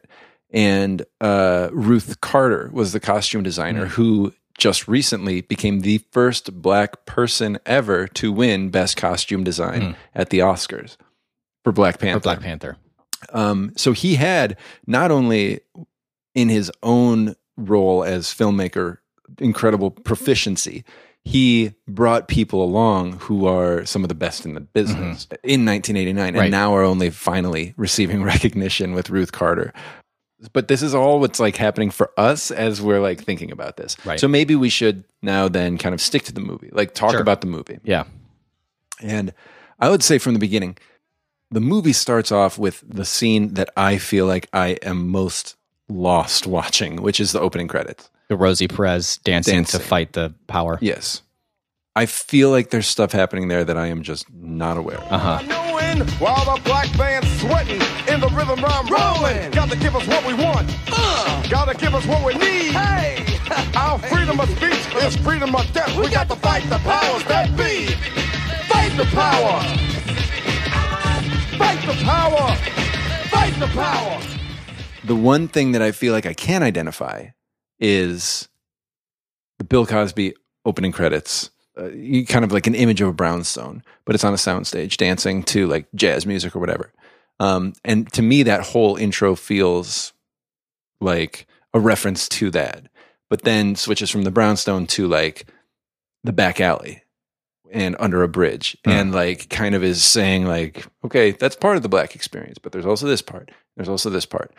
[0.51, 7.05] And uh, Ruth Carter was the costume designer who just recently became the first black
[7.05, 10.95] person ever to win Best Costume Design at the Oscars
[11.63, 12.17] for Black Panther.
[12.17, 12.77] Or Black Panther.
[13.33, 14.57] Um, so he had
[14.87, 15.61] not only
[16.33, 18.97] in his own role as filmmaker
[19.39, 20.83] incredible proficiency,
[21.23, 26.15] he brought people along who are some of the best in the business in 1989,
[26.33, 26.37] Mm-hmm.
[26.37, 26.43] Right.
[26.45, 29.73] and now are only finally receiving recognition with Ruth Carter.
[30.53, 33.95] But this is all what's like happening for us as we're like thinking about this.
[34.05, 34.19] Right.
[34.19, 37.21] So maybe we should now then kind of stick to the movie, like talk Sure.
[37.21, 37.79] about the movie.
[37.83, 38.03] Yeah.
[39.01, 39.33] And
[39.79, 40.77] I would say from the beginning,
[41.51, 45.55] the movie starts off with the scene that I feel like I am most
[45.89, 48.09] lost watching, which is the opening credits.
[48.27, 49.79] The Rosie Perez dancing, Dancing.
[49.79, 50.79] to fight the power.
[50.81, 51.21] Yes.
[51.95, 55.11] I feel like there's stuff happening there that I am just not aware of.
[55.11, 55.61] Uh huh.
[56.19, 57.79] While the black band's sweating
[58.11, 59.49] in the rhythm I'm rolling.
[59.51, 60.69] Gotta give us what we want.
[60.91, 61.47] Uh.
[61.49, 62.71] Gotta give us what we need.
[62.73, 63.23] Hey,
[63.77, 65.95] our freedom of speech is freedom of death.
[65.95, 67.85] We got to fight the powers that be.
[68.67, 69.61] Fight the power.
[71.75, 72.55] Fight the power.
[73.27, 74.21] Fight the power.
[75.03, 77.27] The one thing that I feel like I can identify
[77.79, 78.47] is
[79.57, 81.49] the Bill Cosby opening credits.
[81.77, 84.95] Uh, you kind of like an image of a brownstone, but it's on a soundstage
[84.95, 86.93] dancing to like jazz music or whatever.
[87.41, 90.13] Um, and to me, that whole intro feels
[91.01, 92.87] like a reference to that.
[93.29, 95.45] but then switches from the brownstone to like
[96.23, 97.03] the back alley
[97.71, 98.91] and under a bridge Hmm.
[98.91, 102.71] and like kind of is saying like okay that's part of the black experience but
[102.71, 104.53] there's also this part there's also this part.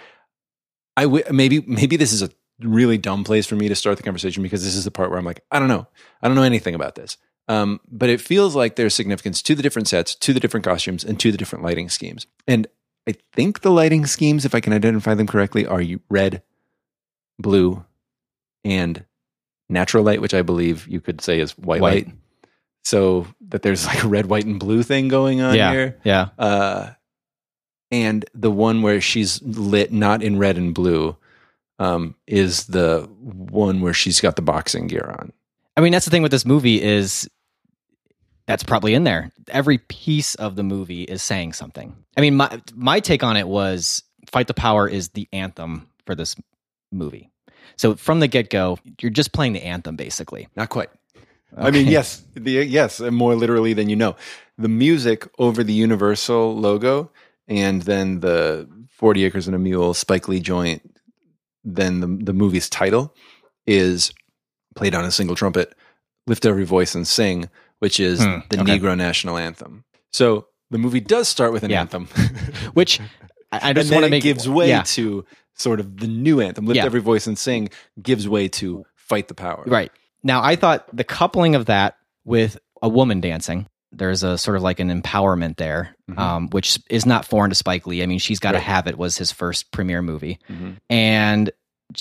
[0.96, 4.02] I w- maybe maybe this is a really dumb place for me to start the
[4.02, 5.86] conversation because this is the part where i'm like i don't know.
[6.22, 7.16] I don't know anything about this.
[7.48, 11.04] Um, but it feels like there's significance to the different sets to the different costumes
[11.04, 12.26] and to the different lighting schemes.
[12.48, 12.66] And
[13.08, 16.42] i think the lighting schemes if i can identify them correctly are red
[17.38, 17.84] blue
[18.64, 19.04] and
[19.68, 22.06] natural light which i believe you could say is white, White.
[22.06, 22.14] light
[22.86, 25.98] so that there's like a red, white, and blue thing going on yeah, here.
[26.04, 26.28] yeah.
[26.38, 26.90] Uh,
[27.90, 31.16] and the one where she's lit not in red and blue
[31.80, 35.32] um, is the one where she's got the boxing gear on.
[35.76, 37.28] I mean, that's the thing with this movie is
[38.46, 39.32] that's probably in there.
[39.48, 41.96] Every piece of the movie is saying something.
[42.16, 46.14] I mean, my my take on it was "Fight the Power" is the anthem for
[46.14, 46.36] this
[46.92, 47.30] movie.
[47.76, 50.46] So from the get go, you're just playing the anthem, basically.
[50.54, 50.88] Not quite.
[51.56, 54.16] I mean, yes, the, yes, more literally than you know.
[54.58, 57.10] The music over the Universal logo,
[57.46, 60.82] and then the Forty Acres and a Mule Spike Lee joint.
[61.64, 63.14] Then the the movie's title
[63.66, 64.12] is
[64.74, 65.74] played on a single trumpet.
[66.26, 67.48] Lift every voice and sing,
[67.80, 68.78] which is Hmm, the okay.
[68.78, 69.84] Negro national anthem.
[70.12, 71.80] So the movie does start with an Yeah.
[71.82, 72.06] anthem,
[72.74, 73.00] Which
[73.52, 76.40] I, I just want to it make gives way yeah, to sort of the new
[76.40, 76.66] anthem.
[76.66, 76.84] Lift Yeah.
[76.86, 77.68] every voice and sing
[78.02, 79.62] gives way to fight the power.
[79.66, 79.92] Right.
[80.26, 84.62] Now, I thought the coupling of that with a woman dancing, there's a sort of
[84.64, 86.18] like an empowerment there, Mhm.
[86.18, 88.02] um, which is not foreign to Spike Lee.
[88.02, 88.64] I mean, She's Got to Right.
[88.66, 90.38] Have It was his first premiere movie.
[90.50, 90.76] Mhm.
[90.90, 91.50] And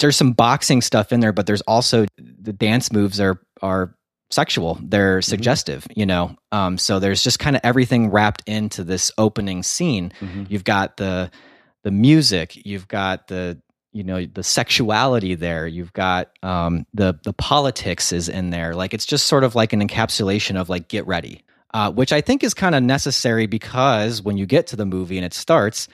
[0.02, 3.94] there's some boxing stuff in there, but there's also the dance moves are, are
[4.32, 4.80] sexual.
[4.82, 6.36] They're suggestive, you know?
[6.52, 10.12] Um, so there's just kind of everything wrapped into this opening scene.
[10.20, 10.48] Mhm.
[10.50, 11.30] You've got the,
[11.84, 13.62] the music, you've got the,
[13.96, 15.66] you know the sexuality there.
[15.66, 18.76] You've got um the the politics is in there.
[18.76, 21.44] Like it's just sort of like an encapsulation of like get ready
[21.76, 25.18] uh which i think is kind of necessary because when you get to the movie
[25.18, 25.88] and it starts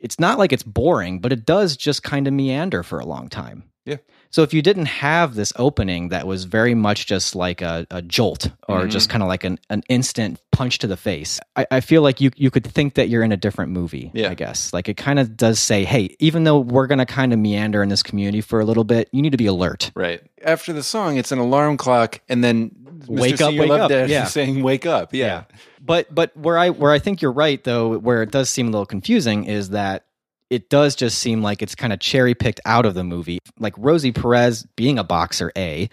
[0.00, 3.28] it's not like it's boring but it does just kind of meander for a long
[3.28, 3.62] time.
[3.84, 3.96] Yeah.
[4.30, 8.02] So if you didn't have this opening that was very much just like a, a
[8.02, 8.90] jolt or Mhm.
[8.90, 12.20] just kind of like an, an instant punch to the face I, I feel like
[12.20, 14.30] you you could think that you're in a different movie Yeah.
[14.30, 17.32] i guess like it kind of does say hey even though we're going to kind
[17.32, 20.20] of meander in this community for a little bit you need to be alert Right.
[20.44, 23.08] After the song, it's an alarm clock, and then Mr.
[23.08, 23.90] Wake up, Señor wake up.
[24.08, 24.24] Yeah.
[24.26, 25.44] saying "Wake up." Yeah.
[25.84, 28.70] but but where i where i think you're right though where it does seem a
[28.70, 30.04] little confusing is that
[30.50, 33.74] it does just seem like it's kind of cherry picked out of the movie like
[33.76, 35.88] rosie perez being a boxer a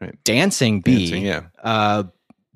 [0.00, 0.16] Right.
[0.24, 1.42] dancing b Dancing, yeah.
[1.62, 2.04] uh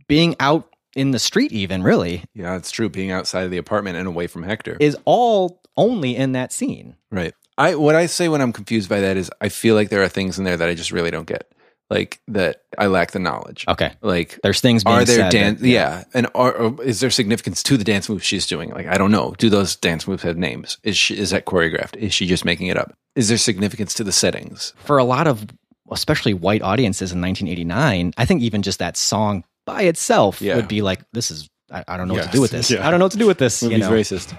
[0.08, 2.88] being out in the street even really Yeah, it's true.
[2.88, 4.76] Being outside of the apartment and away from Hector.
[4.78, 7.34] is all only in that scene right.
[7.58, 10.08] I what I say when I'm confused by that is I feel like there are
[10.08, 11.51] things in there that I just really don't get.
[11.92, 13.64] Like that I lack the knowledge.
[13.68, 15.60] okay Like there's things being are there dance?
[15.60, 16.04] that- yeah.
[16.14, 18.70] and are, or is there significance to the dance moves she's doing?
[18.70, 19.34] Like I don't know.
[19.38, 20.78] Do those dance moves have names?
[20.82, 21.96] Is she is that choreographed?
[21.96, 22.94] Is she just making it up?
[23.14, 24.72] Is there significance to the settings?
[24.76, 25.46] for a lot of
[25.90, 30.56] especially white audiences in 1989 i think even just that song by itself Yeah.
[30.56, 32.86] would be like this is i, I don't know what to do with this Yeah.
[32.86, 33.96] i don't know what to do with this you Movie's know?
[33.96, 34.36] racist.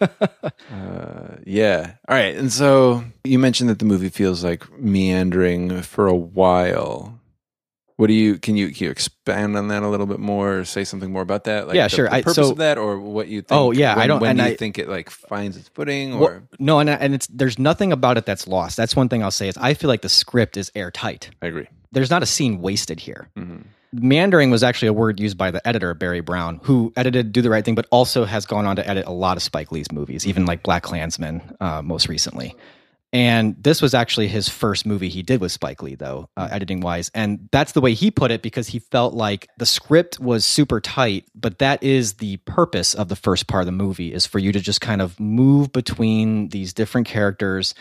[0.72, 1.92] uh, yeah.
[2.08, 2.36] All right.
[2.36, 7.18] And so you mentioned that the movie feels like meandering for a while.
[7.96, 10.64] What do you can you can you expand on that a little bit more or
[10.64, 11.66] say something more about that?
[11.66, 12.08] Like Yeah, the, sure.
[12.08, 14.30] The I- purpose so- of that or what you think Oh, yeah, I don't- when
[14.30, 17.14] and do you I- think it like finds its footing Well, or no and, and
[17.14, 19.88] it's there's nothing about it that's lost that's one thing i'll say is i feel
[19.88, 21.68] like the script is airtight I agree.
[21.92, 23.64] there's not a scene wasted here Mhm.
[23.92, 27.50] Meandering was actually a word used by the editor barry brown who edited do the
[27.50, 30.26] right thing but also has gone on to edit a lot of spike lee's movies
[30.26, 32.54] even like BlacKkKlansman uh, most recently.
[33.12, 36.80] And this was actually his first movie he did with spike lee though uh, editing
[36.80, 40.44] wise and that's the way he put it because he felt like the script was
[40.44, 44.26] super tight but that is the purpose of the first part of the movie is
[44.26, 47.74] for you to just kind of move between these different characters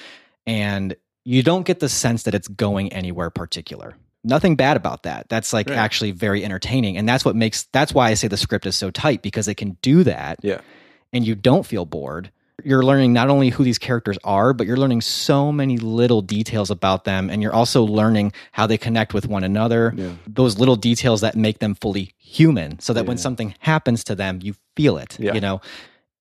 [0.46, 5.28] and you don't get the sense that it's going anywhere particular nothing bad about that
[5.30, 5.78] that's like Right.
[5.78, 8.92] actually very entertaining and that's what makes that's why i say the script is so
[8.92, 10.62] tight because it can do that Yeah.
[11.14, 12.32] and you don't feel bored
[12.64, 16.72] you're learning not only who these characters are but you're learning so many little details
[16.72, 20.12] about them and you're also learning how they connect with one another Yeah.
[20.26, 24.40] those little details that make them fully human so that when something happens to them
[24.42, 25.34] you feel it Yeah.
[25.34, 25.62] you know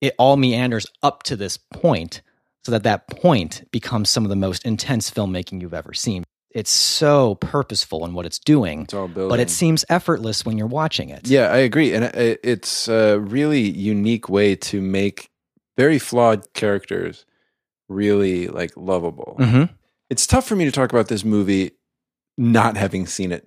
[0.01, 2.21] it all meanders up to this point
[2.65, 6.23] so that that point becomes some of the most intense filmmaking you've ever seen
[6.55, 9.29] it's so purposeful in what it's doing It's all building.
[9.29, 13.61] but it seems effortless when you're watching it Yeah, I agree, and it's a really
[13.61, 15.29] unique way to make
[15.77, 17.25] very flawed characters
[17.89, 19.35] really like lovable.
[19.39, 19.63] hmm
[20.09, 21.71] It's tough for me to talk about this movie
[22.37, 23.45] not having seen it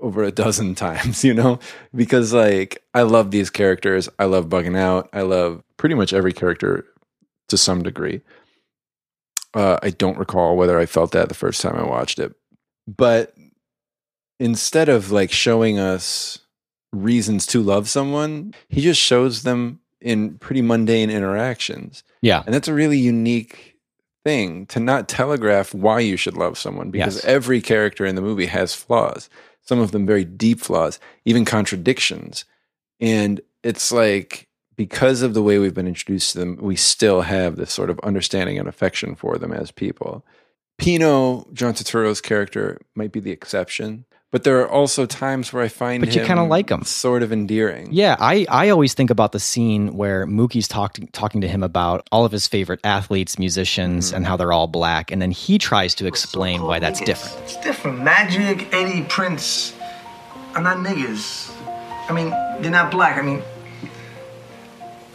[0.00, 1.58] over a dozen times, you know?
[1.94, 4.08] Because like I love these characters.
[4.18, 5.08] I love bugging out.
[5.12, 6.84] I love pretty much every character
[7.48, 8.20] to some degree.
[9.54, 12.34] Uh, I don't recall whether I felt that the first time I watched it.
[12.86, 13.34] But
[14.38, 16.38] instead of like showing us
[16.92, 22.04] reasons to love someone, he just shows them in pretty mundane interactions.
[22.22, 22.42] Yeah.
[22.44, 23.76] And that's a really unique
[24.24, 27.24] thing to not telegraph why you should love someone because Yes.
[27.24, 29.28] every character in the movie has flaws,
[29.62, 32.44] some of them very deep flaws, even contradictions.
[33.00, 34.45] And it's like
[34.76, 37.98] because of the way we've been introduced to them, we still have this sort of
[38.00, 40.24] understanding and affection for them as people.
[40.78, 45.68] Pino, John Turturro's character, might be the exception, but there are also times where I
[45.68, 46.82] find But you kinda like him.
[46.82, 47.88] sort of endearing.
[47.92, 52.06] Yeah, I, I always think about the scene where Mookie's talking talking to him about
[52.12, 54.16] all of his favorite athletes, musicians, Mm-hmm.
[54.16, 57.38] and how they're all black, and then he tries to explain why that's different.
[57.44, 58.02] It's different.
[58.02, 59.72] Magic, Eddie, Prince
[60.54, 61.50] are not niggas.
[62.10, 62.28] I mean,
[62.60, 63.16] they're not black.
[63.16, 63.42] I mean,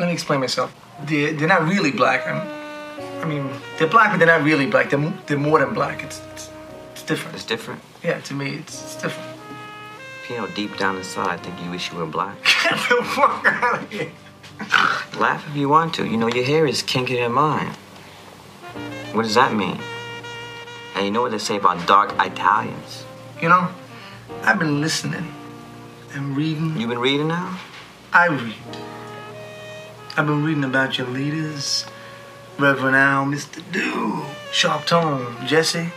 [0.01, 0.75] let me explain myself.
[1.03, 2.27] They're, they're not really black.
[2.27, 4.89] I mean, I mean, they're black, but they're not really black.
[4.89, 6.03] They're, they're more than black.
[6.03, 6.49] It's, it's,
[6.93, 7.35] it's different.
[7.35, 7.81] It's different.
[8.03, 9.29] Yeah, to me, it's, it's different.
[10.31, 12.35] know, deep down inside, I think you wish you were black.
[12.63, 14.11] Get the fuck out of here.
[15.19, 16.07] Laugh if you want to.
[16.07, 17.73] You know, your hair is kinkier than mine.
[19.13, 19.77] What does that mean?
[20.95, 23.05] And you know what they say about dark Italians?
[23.39, 23.69] You know,
[24.41, 25.31] I've been listening
[26.13, 26.75] and reading.
[26.75, 27.59] You've been reading now?
[28.11, 28.90] I read.
[30.17, 31.85] I've been reading about your leaders,
[32.59, 33.63] Reverend Al, Mr.
[33.71, 35.89] Do, Sharp Tone, Jesse.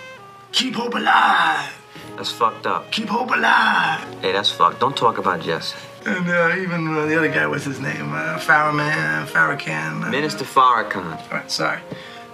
[0.53, 1.73] Keep hope alive.
[2.17, 2.93] That's fucked up.
[2.93, 4.01] Keep hope alive.
[4.23, 4.79] Hey, that's fucked.
[4.79, 5.77] Don't talk about Jesse.
[6.07, 8.13] And uh, even uh, the other guy, what's his name?
[8.13, 10.05] Uh, Farrakhan, Farrakhan.
[10.05, 11.21] Uh, Minister Farrakhan.
[11.21, 11.81] All right, sorry.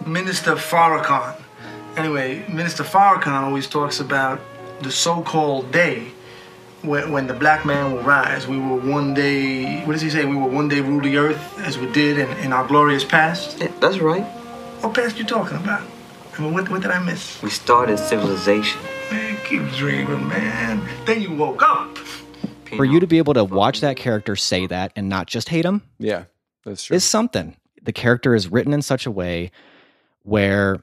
[0.04, 1.40] Minister Farrakhan.
[1.96, 4.38] Anyway, Minister Farrakhan always talks about
[4.82, 6.12] the so-called day
[6.82, 8.46] when, when the black man will rise.
[8.46, 10.24] We will one day, what does he say?
[10.24, 13.58] We will one day rule the earth as we did in, in our glorious past.
[13.58, 14.24] Yeah, that's right.
[14.82, 15.82] What past you talking about?
[16.38, 17.40] I mean, what, what did I miss?
[17.42, 18.80] We started civilization.
[19.10, 20.86] Man, keep dreaming, man.
[21.04, 21.98] Then you woke up.
[22.76, 25.64] For you to be able to watch that character say that and not just hate
[25.64, 26.24] him Yeah,
[26.64, 26.94] that's true.
[26.96, 27.56] is something.
[27.82, 29.50] The character is written in such a way
[30.22, 30.80] where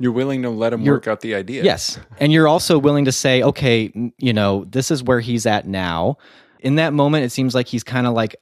[0.00, 1.62] You're willing to let him You're- work out the idea.
[1.62, 1.98] Yes.
[2.18, 6.16] And you're also willing to say, okay, you know, this is where he's at now.
[6.60, 8.34] In that moment, it seems like he's kind of like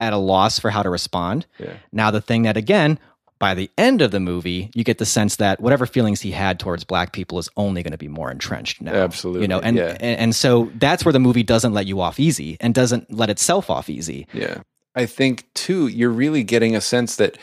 [0.00, 1.46] at a loss for how to respond.
[1.58, 1.74] Yeah.
[1.92, 2.98] Now, the thing that, again,
[3.38, 6.60] by the end of the movie, you get the sense that whatever feelings he had
[6.60, 8.94] towards black people is only going to be more entrenched now.
[8.94, 9.96] Absolutely, You know, and, yeah.
[10.00, 13.30] and and so that's where the movie doesn't let you off easy and doesn't let
[13.30, 14.28] itself off easy.
[14.32, 14.58] Yeah.
[14.94, 17.36] I think too, you're really getting a sense that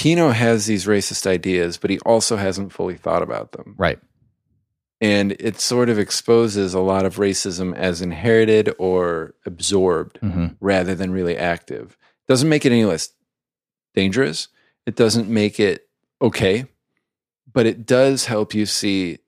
[0.00, 3.74] Pino has these racist ideas, but he also hasn't fully thought about them.
[3.76, 3.98] Right.
[4.98, 10.56] And it sort of exposes a lot of racism as inherited or absorbed Mhm.
[10.58, 11.98] rather than really active.
[12.26, 13.10] Doesn't make it any less
[13.94, 14.48] dangerous.
[14.86, 15.86] It doesn't make it
[16.22, 16.64] okay,
[17.52, 19.18] but it does help you see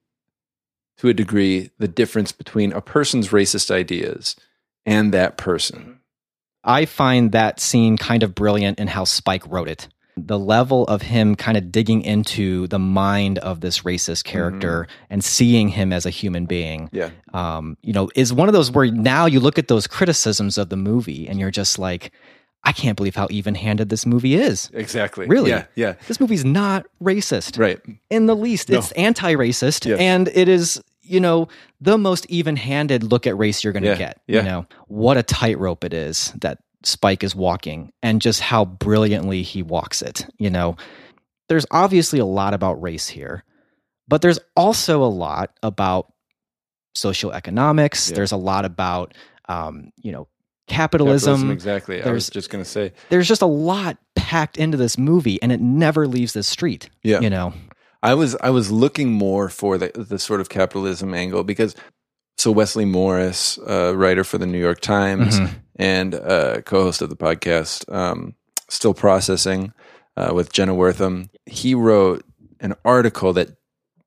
[0.96, 4.37] to a degree the difference between a person's racist ideas
[4.87, 5.98] and that person.
[6.64, 9.88] I find that scene kind of brilliant in how Spike wrote it.
[10.16, 15.25] The level of him kind of digging into the mind of this racist character and
[15.25, 17.11] seeing him as a human being, Yeah.
[17.33, 20.68] um, you know, is one of those where now you look at those criticisms of
[20.68, 22.12] the movie and you're just like,
[22.62, 24.70] I can't believe how even handed this movie is.
[24.75, 25.27] Exactly.
[25.27, 25.51] Really?
[25.51, 25.64] Yeah.
[25.75, 25.94] Yeah.
[26.07, 27.81] This movie's not racist Right.
[28.11, 28.68] in the least.
[28.68, 28.79] No.
[28.79, 29.98] It's anti racist Yes.
[29.98, 31.48] and it is, you know,
[31.81, 33.96] the most even handed look at race you're going to Yeah.
[33.96, 34.20] get.
[34.29, 34.37] Yeah.
[34.40, 39.42] You know, what a tightrope it is that Spike is walking and just how brilliantly
[39.42, 40.27] he walks it.
[40.38, 40.77] You know,
[41.49, 43.45] there's obviously a lot about race here,
[44.09, 46.12] but there's also a lot about
[46.97, 48.11] socioeconomics.
[48.11, 48.16] Yeah.
[48.16, 49.14] There's a lot about,
[49.49, 50.29] um, you know,
[50.68, 51.51] capitalism.
[51.51, 52.03] exactly.
[52.03, 52.92] I was just going to say.
[53.11, 56.88] There's just a lot packed into this movie and it never leaves the street.
[57.02, 57.21] Yeah.
[57.21, 57.52] You know,
[58.02, 61.75] I was I was looking more for the the sort of capitalism angle because
[62.38, 65.54] so Wesley Morris, uh, writer for the New York Times Mhm.
[65.77, 68.35] And uh, co-host of the podcast, um,
[68.68, 69.73] still processing
[70.16, 71.31] uh, with Jenna Wortham.
[71.46, 72.25] He wrote
[72.60, 73.56] an article that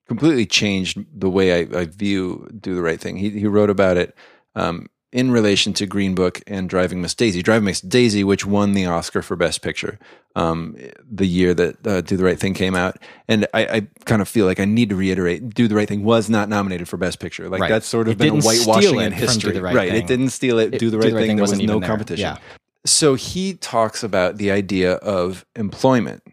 [0.08, 3.18] completely changed the way I, I view do the right thing.
[3.18, 4.16] He he wrote about it.
[4.56, 8.74] Um, in relation to Green Book and Driving Miss Daisy, Driving Miss Daisy, which won
[8.74, 9.98] the Oscar for Best Picture,
[10.36, 10.76] um,
[11.10, 12.98] the year that uh, Do the Right Thing came out,
[13.30, 16.04] and I, I kind of feel like I need to reiterate: Do the Right Thing
[16.04, 17.48] was not nominated for Best Picture.
[17.48, 17.70] Like Right.
[17.70, 20.74] that's sort of It been a whitewashing in history, the Right It didn't steal it.
[20.74, 21.38] It- Do the Right Thing.
[21.38, 21.88] there was wasn't no there.
[21.88, 22.22] competition.
[22.22, 22.38] Yeah.
[22.86, 26.24] So he talks about the idea of employment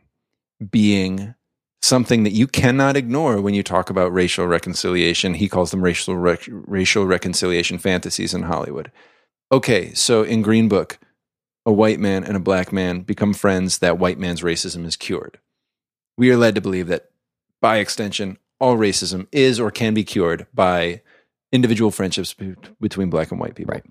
[0.71, 1.35] being
[1.83, 5.35] something that you cannot ignore when you talk about racial reconciliation.
[5.35, 8.91] He calls them racial rec- racial reconciliation fantasies in Hollywood.
[9.51, 10.99] Okay, so in Green Book,
[11.67, 13.79] a white man and a black man become friends.
[13.79, 15.39] That white man's racism is cured.
[16.17, 17.11] We are led to believe that,
[17.61, 21.03] by extension, all racism is or can be cured by
[21.53, 23.75] individual friendships be- between black and white people.
[23.75, 23.85] Right.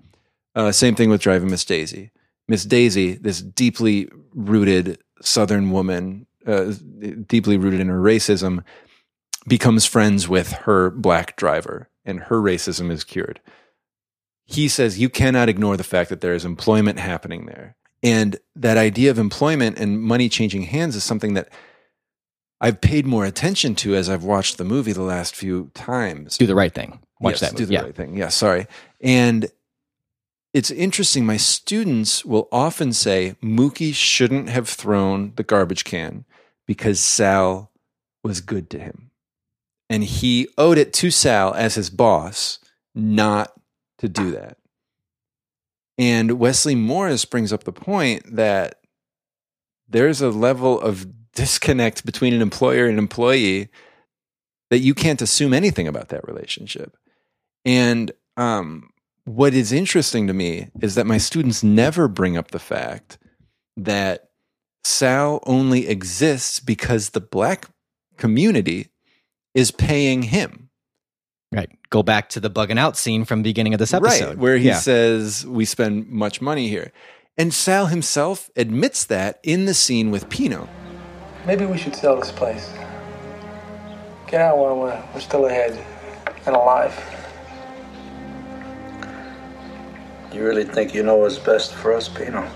[0.54, 2.10] Uh, same thing with Driving Miss Daisy.
[2.48, 6.72] Miss Daisy, this deeply rooted Southern woman, uh,
[7.26, 8.64] deeply rooted in her racism,
[9.46, 13.40] becomes friends with her black driver, and her racism is cured.
[14.44, 17.76] He says you cannot ignore the fact that there is employment happening there.
[18.02, 21.48] And that idea of employment and money changing hands is something that
[22.60, 26.38] I've paid more attention to as I've watched the movie the last few times.
[26.38, 27.00] Do the right thing.
[27.20, 27.62] Watch Yes, that Movie.
[27.62, 27.82] do the Yeah.
[27.82, 28.16] right thing.
[28.16, 28.66] Yeah, sorry.
[29.00, 29.48] And
[30.52, 31.24] it's interesting.
[31.24, 36.24] My students will often say Mookie shouldn't have thrown the garbage can
[36.66, 37.70] because Sal
[38.22, 39.10] was good to him,
[39.90, 42.58] and he owed it to Sal as his boss
[42.94, 43.52] not
[43.98, 44.58] to do that.
[45.98, 48.80] And Wesley Morris brings up the point that
[49.88, 53.68] there's a level of disconnect between an employer and employee
[54.70, 56.96] that you can't assume anything about that relationship.
[57.64, 58.90] And um,
[59.24, 63.18] what is interesting to me is that my students never bring up the fact
[63.76, 64.30] that
[64.84, 67.68] Sal only exists because the black
[68.16, 68.88] community
[69.54, 70.70] is paying him.
[71.52, 71.70] Right.
[71.90, 74.28] Go back to the bugging out scene from the beginning of this episode.
[74.30, 74.78] Right, where he Yeah.
[74.78, 76.92] says, We spend much money here.
[77.36, 80.68] And Sal himself admits that in the scene with Pino.
[81.46, 82.70] Maybe we should sell this place.
[84.26, 85.78] Get out while we're, we're still ahead
[86.46, 86.94] and alive.
[90.32, 92.48] You really think you know what's best for us, Pino?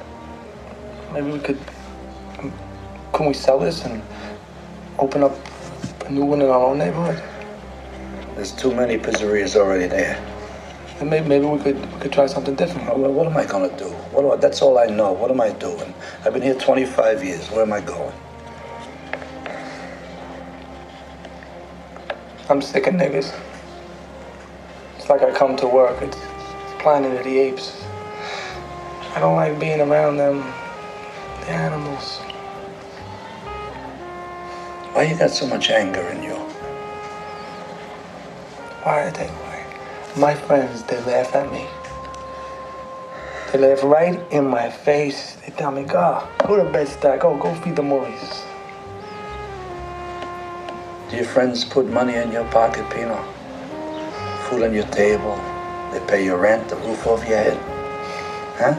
[1.12, 1.58] Maybe we could.
[3.12, 4.02] Can we sell this and
[4.98, 5.32] open up
[6.06, 7.22] a new one in our own neighborhood?
[8.34, 10.22] There's too many pizzerias already there.
[11.00, 12.86] And maybe, maybe we could we could try something different.
[12.98, 13.88] Well, what am I gonna do?
[14.12, 15.12] What do I, that's all I know.
[15.12, 15.94] What am I doing?
[16.24, 17.50] I've been here 25 years.
[17.50, 18.14] Where am I going?
[22.48, 23.34] I'm sick of niggas.
[24.96, 26.00] It's like I come to work.
[26.00, 27.84] It's, it's Planet of the Apes.
[29.14, 30.38] I don't like being around them.
[31.40, 32.20] The animals.
[34.96, 36.36] Why you got so much anger in you?
[38.82, 39.66] Why are they why?
[40.16, 41.66] My friends, they laugh at me.
[43.52, 45.36] They laugh right in my face.
[45.44, 47.20] They tell me, go, go to bed stack.
[47.20, 48.42] Go, go feed the movies.
[51.10, 53.22] Do your friends put money in your pocket, Pino?
[54.48, 55.36] Food on your table?
[55.92, 57.58] They pay your rent, the roof over your head?
[58.56, 58.74] Huh?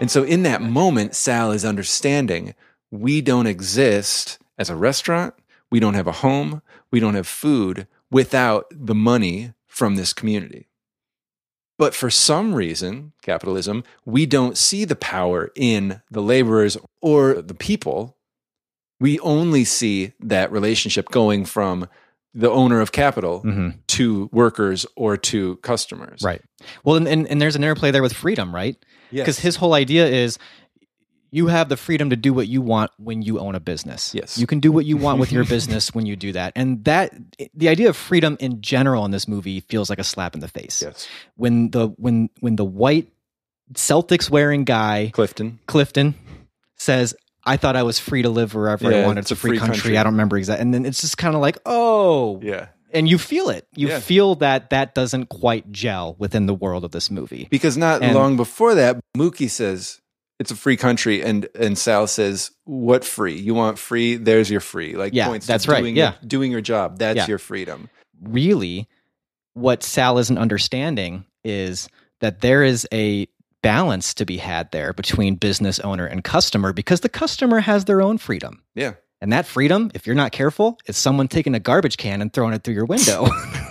[0.00, 2.54] And so in that moment, Sal is understanding
[2.90, 5.34] we don't exist as a restaurant.
[5.70, 6.62] We don't have a home.
[6.90, 10.66] We don't have food without the money from this community.
[11.78, 17.54] But for some reason, capitalism, we don't see the power in the laborers or the
[17.54, 18.16] people.
[18.98, 21.88] We only see that relationship going from
[22.34, 23.78] the owner of capital Mhm.
[23.88, 26.20] to workers or to customers.
[26.22, 26.42] Right.
[26.84, 28.76] Well, and, and, and there's an interplay there with freedom, right?
[29.10, 29.24] Yes.
[29.24, 30.38] Because his whole idea is
[31.30, 34.14] you have the freedom to do what you want when you own a business.
[34.14, 34.36] Yes.
[34.38, 36.52] You can do what you want with your business when you do that.
[36.56, 37.12] And that
[37.54, 40.48] the idea of freedom in general in this movie feels like a slap in the
[40.48, 40.82] face.
[40.82, 41.08] Yes.
[41.36, 43.08] When the when when the white
[43.74, 45.60] Celtics wearing guy Clifton.
[45.66, 46.14] Clifton
[46.76, 47.14] says,
[47.44, 49.20] I thought I was free to live wherever I wanted.
[49.20, 49.76] it's a free, free country.
[49.76, 49.98] country.
[49.98, 50.62] I don't remember exactly.
[50.62, 52.66] And then it's just kind of like, oh, Yeah.
[52.92, 53.66] and you feel it.
[53.76, 54.00] You Yeah.
[54.00, 57.46] feel that that doesn't quite gel within the world of this movie.
[57.50, 59.99] Because not And- long before that, Mookie says
[60.40, 63.38] it's a free country, and and Sal says, "What free?
[63.38, 64.16] You want free?
[64.16, 66.14] There's your free." Like Yeah, points that's right, Doing yeah.
[66.20, 66.98] your, doing your job.
[66.98, 67.26] That's Yeah.
[67.28, 67.88] your freedom.
[68.20, 68.88] really
[69.54, 71.88] what Sal isn't understanding is
[72.20, 73.26] that there is a
[73.62, 78.00] balance to be had there between business owner and customer because the customer has their
[78.02, 78.62] own freedom.
[78.74, 82.32] Yeah, And that freedom, if you're not careful, is someone taking a garbage can and
[82.32, 83.26] throwing it through your window.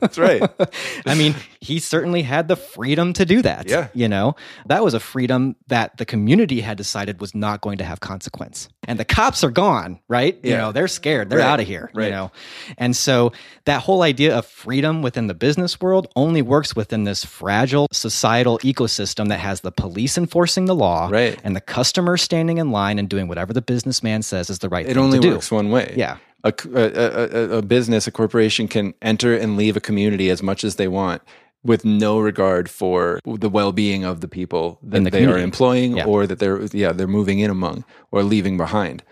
[0.00, 0.42] that's right.
[1.06, 3.68] I mean, he certainly had the freedom to do that.
[3.68, 3.88] Yeah.
[3.94, 4.34] You know,
[4.66, 8.68] that was a freedom that the community had decided was not going to have consequence.
[8.88, 10.38] And the cops are gone, right?
[10.42, 10.50] Yeah.
[10.50, 11.30] You know, they're scared.
[11.30, 11.46] They're Right.
[11.46, 12.06] out of here, Right.
[12.06, 12.32] you know?
[12.76, 13.32] And so
[13.66, 18.58] that whole idea of freedom within the business world only works within this fragile societal
[18.60, 21.38] ecosystem that has the police enforcing the law Right.
[21.44, 24.87] and the customer standing in line and doing whatever the businessman says is the right
[24.88, 25.32] It only to do.
[25.34, 25.94] works one way.
[25.96, 26.16] Yeah.
[26.44, 30.62] A, a- a- a- business, a corporation can enter and leave a community as much
[30.64, 31.20] as they want
[31.64, 36.04] with no regard for the well-being of the people that the they are employing Yeah.
[36.06, 39.02] or that they're yeah they're moving in among or leaving behind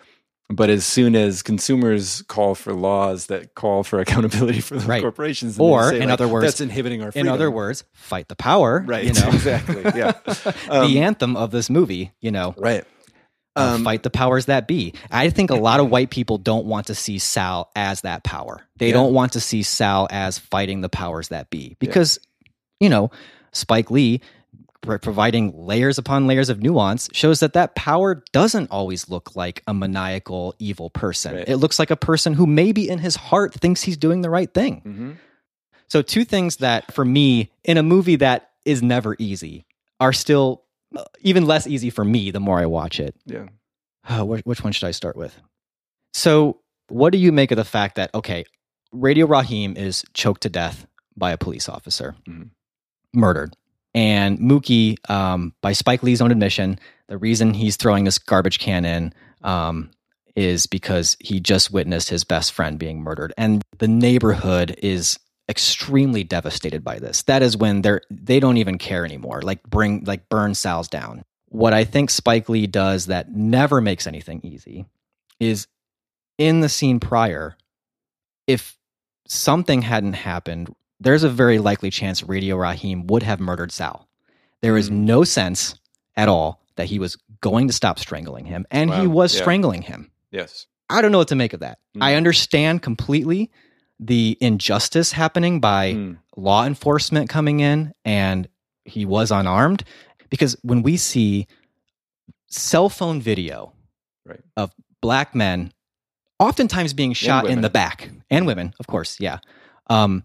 [0.48, 5.02] But as soon as consumers call for laws that call for accountability for the Right.
[5.02, 7.26] corporations, Or, say, in like, other words- that's inhibiting our freedom.
[7.26, 8.84] In other words, fight the power.
[8.86, 9.02] right?
[9.04, 9.82] You know, exactly.
[10.00, 10.12] Yeah.
[10.70, 12.12] Um, the anthem of this movie.
[12.20, 12.84] You know, right.
[13.56, 14.92] Um, fight the powers that be.
[15.10, 18.60] I think a lot of white people don't want to see Sal as that power.
[18.76, 18.94] They Yeah.
[18.94, 22.18] don't want to see Sal as fighting the powers that be because,
[22.80, 23.10] you know,
[23.52, 24.20] Spike Lee
[24.82, 29.74] providing layers upon layers of nuance shows that that power doesn't always look like a
[29.74, 31.34] maniacal evil person.
[31.34, 31.48] Right.
[31.48, 34.52] It looks like a person who maybe in his heart thinks he's doing the right
[34.52, 34.82] thing.
[34.86, 35.16] Mhm.
[35.88, 39.64] So, two things that for me in a movie that is never easy
[39.98, 40.62] are still
[41.20, 43.14] even less easy for me the more I watch it.
[43.26, 43.46] Yeah.
[44.08, 45.36] Uh, which, which one should I start with?
[46.14, 48.44] So, what do you make of the fact that, okay,
[48.92, 52.50] Radio Raheem is choked to death by a police officer, Mhm.
[53.12, 53.56] murdered.
[53.96, 56.78] And Mookie, um, by Spike Lee's own admission,
[57.08, 59.12] the reason he's throwing this garbage can in
[59.42, 59.90] um,
[60.36, 63.32] is because he just witnessed his best friend being murdered.
[63.36, 65.18] And the neighborhood is
[65.48, 67.22] extremely devastated by this.
[67.22, 69.42] That is when they're they don't even care anymore.
[69.42, 71.24] Like bring like burn Sal's down.
[71.48, 74.86] What I think Spike Lee does that never makes anything easy
[75.38, 75.68] is
[76.38, 77.56] in the scene prior,
[78.46, 78.76] if
[79.26, 84.08] something hadn't happened, there's a very likely chance Radio Raheem would have murdered Sal.
[84.62, 85.04] There is Mm.
[85.04, 85.76] no sense
[86.16, 89.40] at all that he was going to stop strangling him, and he was Yeah.
[89.42, 90.10] strangling him.
[90.30, 90.66] Yes.
[90.90, 91.78] I don't know what to make of that.
[91.96, 92.02] Mm.
[92.02, 93.50] I understand completely
[93.98, 96.18] the injustice happening by Mm.
[96.36, 98.48] law enforcement coming in and
[98.84, 99.84] he was unarmed
[100.28, 101.46] because when we see
[102.48, 103.72] cell phone video
[104.24, 104.40] Right.
[104.56, 105.72] of black men
[106.38, 109.38] oftentimes being shot in the back and women of course yeah
[109.88, 110.24] um,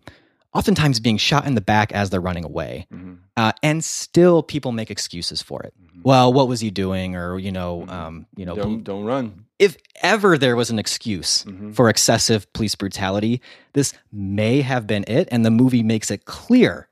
[0.54, 3.20] oftentimes being shot in the back as they're running away Mhm.
[3.38, 5.74] uh, and still people make excuses for it.
[6.04, 7.92] Well what was he doing or you know Mhm.
[7.92, 9.46] um, you know Don't don't run.
[9.60, 11.76] if ever there was an excuse Mhm.
[11.76, 13.42] for excessive police brutality,
[13.74, 15.28] this may have been it.
[15.32, 16.88] And the movie makes it clear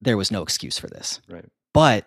[0.00, 1.20] there was no excuse for this.
[1.28, 1.44] Right.
[1.72, 2.06] But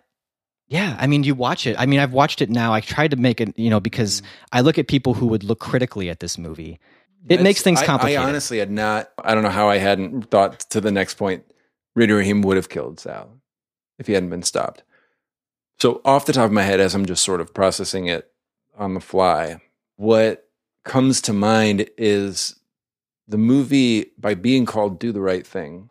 [0.67, 1.75] yeah, I mean, you watch it.
[1.79, 2.73] I mean, I've watched it now.
[2.73, 4.25] I tried to make it, you know, because Mm.
[4.51, 6.79] I look at people who would look critically at this movie.
[7.29, 8.21] It makes things I- complicated.
[8.21, 9.11] I, honestly had not.
[9.23, 11.43] I don't know how I hadn't thought to the next point.
[11.95, 13.29] Radio Raheem would have killed Sal
[13.97, 14.83] if he hadn't been stopped.
[15.80, 18.32] So off the top of my head, as I'm just sort of processing it
[18.78, 19.61] on the fly,
[19.97, 20.47] what
[20.84, 22.57] comes to mind is
[23.28, 25.89] the movie by being called "Do the Right Thing"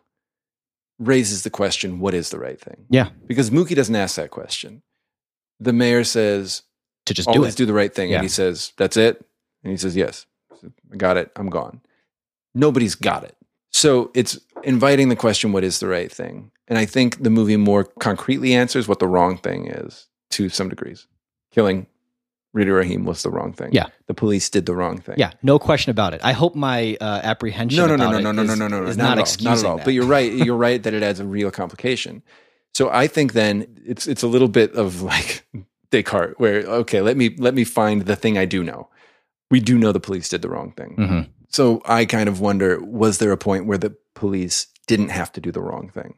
[0.99, 2.85] raises the question: What is the right thing?
[2.89, 3.09] Yeah.
[3.27, 4.81] because Mookie doesn't ask that question.
[5.59, 6.63] The mayor says,
[7.05, 7.57] to just do always it.
[7.57, 8.09] do the right thing.
[8.09, 8.17] Yeah.
[8.17, 9.23] And he says, That's it.
[9.63, 10.25] And he says, Yes.
[10.91, 11.31] I got it.
[11.35, 11.81] I'm gone.
[12.53, 13.35] Nobody's got it.
[13.75, 16.51] So it's inviting the question, What is the right thing?
[16.69, 20.69] And I think the movie more concretely answers what the wrong thing is to some
[20.69, 21.07] degrees.
[21.51, 21.85] Killing
[22.53, 23.71] Radio Raheem was the wrong thing.
[23.73, 23.87] Yeah.
[24.07, 25.15] The police did the wrong thing.
[25.17, 26.21] yeah, no question about it.
[26.23, 28.55] I hope my uh, apprehension No, no, no, about no, it no, no, is- no,
[28.55, 29.77] no, no, no, is not, not, at all, not at all.
[29.77, 29.83] that.
[29.85, 30.31] But you're right.
[30.45, 32.23] You're right that it adds a real complication.
[32.73, 35.45] So I think then it's it's a little bit of like
[35.91, 38.87] Descartes, where okay, let me let me find the thing I do know.
[39.51, 40.95] We do know the police did the wrong thing.
[40.97, 41.29] Mhm.
[41.55, 45.41] So I kind of wonder: was there a point where the police didn't have to
[45.41, 46.15] do the wrong thing?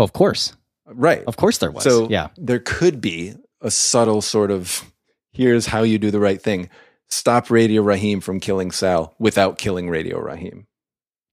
[0.00, 0.56] Oh, of course.
[0.84, 1.22] Right.
[1.28, 1.84] Of course there was.
[1.84, 2.28] So yeah.
[2.36, 4.82] there could be a subtle sort of
[5.32, 6.70] here's how you do the right thing.
[7.08, 10.66] Stop Radio Raheem from killing Sal without killing Radio Raheem.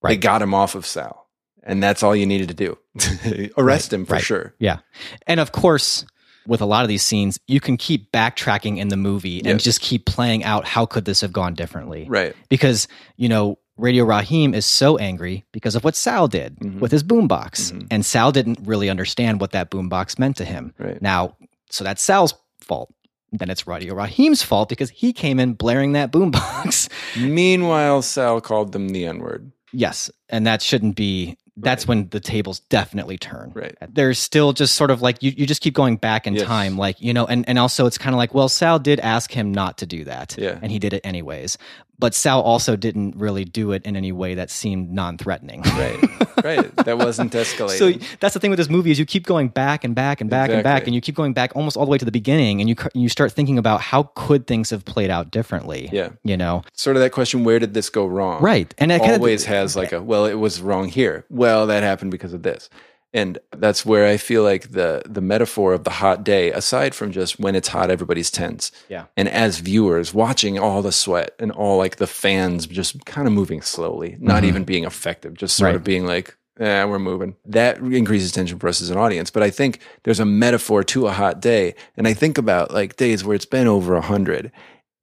[0.03, 0.11] Right.
[0.11, 1.27] They got him off of Sal.
[1.63, 2.77] And that's all you needed to do.
[3.57, 4.23] Arrest Right, him for right.
[4.23, 4.53] sure.
[4.59, 4.79] Yeah.
[5.25, 6.05] And of course,
[6.47, 9.63] with a lot of these scenes, you can keep backtracking in the movie and Yes.
[9.63, 12.05] just keep playing out how could this have gone differently.
[12.09, 12.35] Right.
[12.49, 12.87] Because,
[13.17, 16.79] you know, Radio Raheem is so angry because of what Sal did Mhm.
[16.79, 17.71] with his boombox.
[17.71, 17.87] Mhm.
[17.89, 20.73] And Sal didn't really understand what that boombox meant to him.
[20.77, 21.01] Right.
[21.01, 21.35] Now,
[21.69, 22.93] so that's Sal's fault.
[23.31, 26.89] Then it's Radio Raheem's fault because he came in blaring that boombox.
[27.17, 29.51] Meanwhile, Sal called them the N word.
[29.71, 31.37] Yes, and that shouldn't be.
[31.57, 33.51] That's when the tables definitely turn.
[33.53, 33.75] Right.
[33.89, 36.45] There's still just sort of like you, you just keep going back in Yes.
[36.47, 39.31] time, like you know, and and also it's kind of like, well, Sal did ask
[39.31, 40.57] him not to do that, Yeah.
[40.61, 41.57] and he did it anyways.
[42.01, 45.63] But Sal also didn't really do it in any way that seemed non-threatening.
[45.81, 45.99] Right.
[46.43, 46.75] right.
[46.85, 47.77] That wasn't escalating.
[48.01, 50.29] So that's the thing with this movie is you keep going back and back and
[50.29, 50.89] back and back, Exactly.
[50.89, 53.09] and you keep going back almost all the way to the beginning, and you you
[53.09, 55.89] start thinking about how could things have played out differently.
[55.93, 56.09] Yeah.
[56.23, 58.41] you know, sort of that question, where did this go wrong?
[58.41, 58.73] right?
[58.79, 62.33] And it always has like a well it was wrong here well that happened because
[62.33, 62.69] of this
[63.13, 67.11] and that's where i feel like the the metaphor of the hot day aside from
[67.11, 69.05] just when it's hot everybody's tense Yeah.
[69.17, 73.33] and as viewers watching all the sweat and all like the fans just kind of
[73.33, 75.73] moving slowly not even being effective just sort Mm-hmm.
[75.73, 75.75] Right.
[75.75, 79.41] of being like yeah we're moving that increases tension for us as an audience but
[79.43, 83.23] i think there's a metaphor to a hot day and i think about like days
[83.23, 84.51] where it's been over a hundred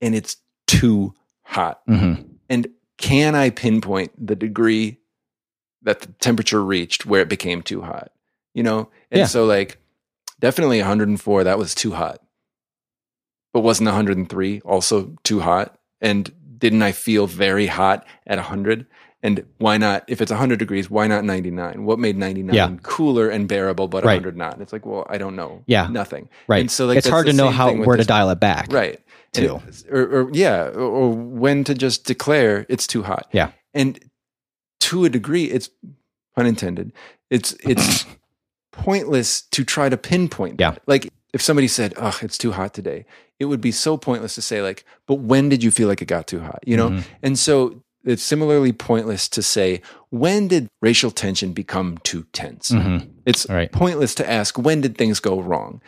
[0.00, 0.36] and it's
[0.66, 1.80] too hot.
[1.88, 2.26] Mhm.
[2.50, 4.97] And can I pinpoint the degree
[5.82, 8.10] that the temperature reached where it became too hot?
[8.54, 8.88] You know?
[9.10, 9.26] And Yeah.
[9.26, 9.78] so, like,
[10.40, 12.20] definitely 104, that was too hot.
[13.52, 15.78] But wasn't 103 also too hot?
[16.00, 18.86] And didn't I feel very hot at 100?
[19.22, 21.84] And why not, if it's 100 degrees, why not 99?
[21.84, 22.70] What made 99 Yeah.
[22.82, 24.14] cooler and bearable, but Right.
[24.14, 24.60] 100 not?
[24.60, 25.62] It's like, well, I don't know.
[25.66, 25.88] Yeah.
[25.88, 26.28] Nothing.
[26.46, 26.60] Right.
[26.60, 28.68] And so, like, it's hard to know how where to dial it back.
[28.72, 29.00] Right.
[29.34, 29.60] And too.
[29.66, 33.26] it- or, or yeah, or, or when to just declare it's too hot.
[33.32, 33.50] Yeah.
[33.74, 33.98] And
[34.80, 35.70] to a degree, it's
[36.34, 36.92] pun intended.
[37.30, 38.04] It's it's
[38.72, 40.60] pointless to try to pinpoint.
[40.60, 40.72] Yeah.
[40.72, 40.82] that.
[40.86, 43.04] Like if somebody said, "Oh, it's too hot today,"
[43.38, 46.06] it would be so pointless to say like, "But when did you feel like it
[46.06, 46.90] got too hot?" You know.
[46.90, 47.04] Mhm.
[47.22, 53.08] And so it's similarly pointless to say, "When did racial tension become too tense?" Mhm.
[53.26, 53.70] It's Right.
[53.72, 55.80] pointless to ask when did things go wrong.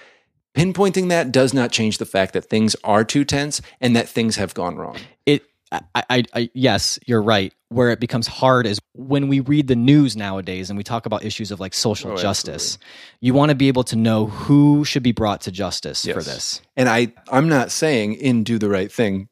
[0.54, 4.36] Pinpointing that does not change the fact that things are too tense and that things
[4.36, 4.96] have gone wrong.
[5.24, 9.68] it I, I, I yes you're right where it becomes hard is when we read
[9.68, 12.78] the news nowadays and we talk about issues of like social Oh, justice
[13.20, 16.60] you want to be able to know who should be brought to justice for this
[16.76, 19.28] And I I'm not saying in do the right thing.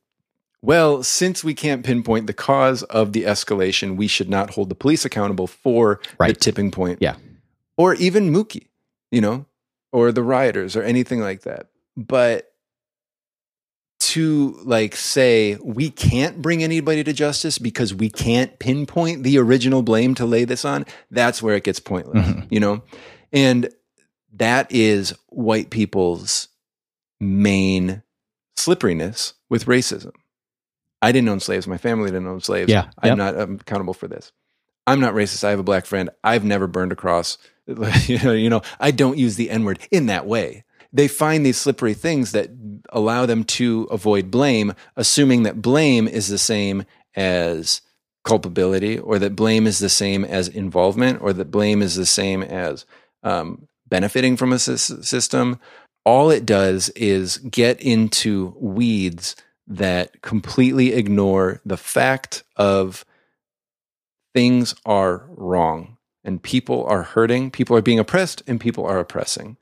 [0.63, 4.75] Well, since we can't pinpoint the cause of the escalation, we should not hold the
[4.75, 6.41] police accountable for the Right.
[6.41, 6.99] tipping point.
[7.01, 7.15] Yeah.
[7.77, 8.67] Or even Mookie,
[9.13, 9.47] you know,
[9.93, 11.67] or the rioters or anything like that.
[11.97, 12.48] But
[14.01, 19.83] to like say we can't bring anybody to justice because we can't pinpoint the original
[19.83, 22.47] blame to lay this on, that's where it gets pointless, Mhm.
[22.51, 22.83] you know?
[23.33, 23.69] And
[24.35, 26.49] that is white people's
[27.21, 28.03] main
[28.57, 30.13] slipperiness with racism.
[31.03, 31.67] I didn't own slaves.
[31.67, 32.71] My family didn't own slaves.
[32.71, 33.19] Yeah, I'm yep.
[33.19, 34.33] not um, accountable for this.
[34.87, 35.45] I'm not racist.
[35.45, 36.11] I have a black friend.
[36.25, 37.39] I've never burned a cross.
[38.07, 40.65] you know, I don't use the N word in that way.
[40.93, 42.58] They find these slippery things that
[42.91, 47.81] allow them to avoid blame, assuming that blame is the same as
[48.25, 52.43] culpability, or that blame is the same as involvement, or that blame is the same
[52.43, 52.85] as
[53.23, 55.59] um, benefiting from a system.
[56.05, 63.05] All it does is get into weeds that completely ignore the fact of
[64.35, 69.57] things are wrong and people are hurting, people are being oppressed, and people are oppressing.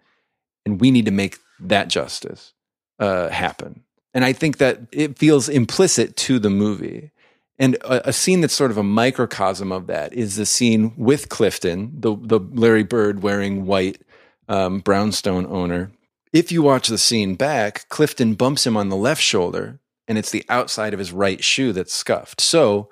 [0.64, 2.52] And we need to make that justice
[2.98, 3.82] uh, happen.
[4.14, 7.10] And I think that it feels implicit to the movie.
[7.58, 11.28] And a, a scene that's sort of a microcosm of that is the scene with
[11.28, 14.00] Clifton, the, the Larry Bird wearing white
[14.48, 15.90] um, brownstone owner.
[16.32, 20.30] If you watch the scene back, Clifton bumps him on the left shoulder, and it's
[20.30, 22.40] the outside of his right shoe that's scuffed.
[22.40, 22.90] So,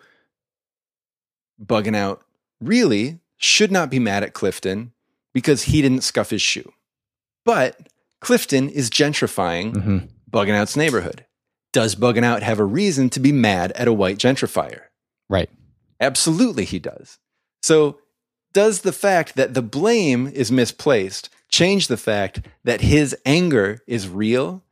[1.62, 2.22] bugging out
[2.61, 4.92] really should not be mad at Clifton
[5.32, 6.72] because he didn't scuff his shoe.
[7.44, 7.88] But
[8.24, 10.08] Clifton is gentrifying Mhm.
[10.32, 11.26] Bugging Out's neighborhood.
[11.74, 14.80] Does Bugging Out have a reason to be mad at a white gentrifier?
[15.28, 15.50] right
[16.00, 17.18] Absolutely, he does.
[17.62, 17.98] So,
[18.52, 24.08] does the fact that the blame is misplaced change the fact that his anger is
[24.08, 24.62] real?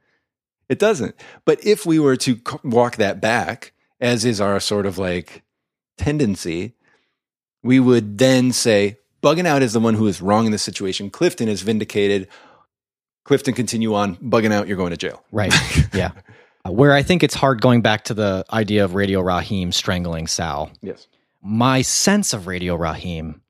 [0.68, 1.14] It doesn't.
[1.44, 5.42] But if we were to walk that back, as is our sort of like
[5.98, 6.74] tendency,
[7.62, 11.10] we would then say, Bugging Out is the one who is wrong in this situation.
[11.10, 12.26] Clifton is vindicated.
[13.24, 14.16] Clifton, continue on.
[14.16, 15.22] Bugging Out, you're going to jail.
[15.32, 15.52] right
[15.94, 16.10] yeah
[16.64, 20.26] Uh, where i think it's hard going back to the idea of radio Raheem strangling
[20.28, 21.08] sal Yes.
[21.42, 23.40] my sense of radio Raheem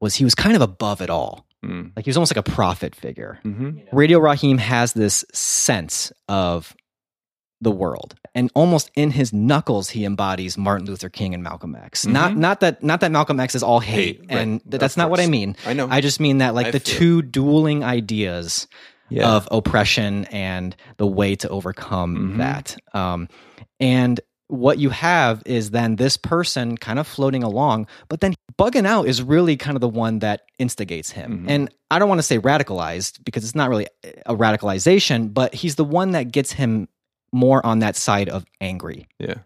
[0.00, 1.92] was he was kind of above it all Mm.
[1.94, 3.94] like he was almost like a prophet figure Mm-hmm.
[3.96, 6.74] Radio Raheem has this sense of
[7.60, 12.04] the world, and almost in his knuckles, he embodies Martin Luther King and Malcolm X.
[12.04, 14.28] Not, not that, not that Malcolm X is all hate, Mm-hmm.
[14.30, 14.42] Hate, right.
[14.42, 15.54] and th- that's not what I mean.
[15.64, 15.86] I know.
[15.88, 18.66] I just mean that like I the feel two dueling ideas
[19.12, 19.28] Yeah.
[19.36, 22.36] of oppression and the way to overcome Mhm.
[22.38, 22.76] that.
[22.94, 23.28] Um,
[23.80, 28.86] and what you have is then this person kind of floating along, but then bugging
[28.86, 31.44] out is really kind of the one that instigates him.
[31.46, 31.50] Mhm.
[31.50, 33.86] And I don't want to say radicalized because it's not really
[34.26, 36.88] a radicalization, but he's the one that gets him
[37.32, 39.36] more on that side of angry Yeah.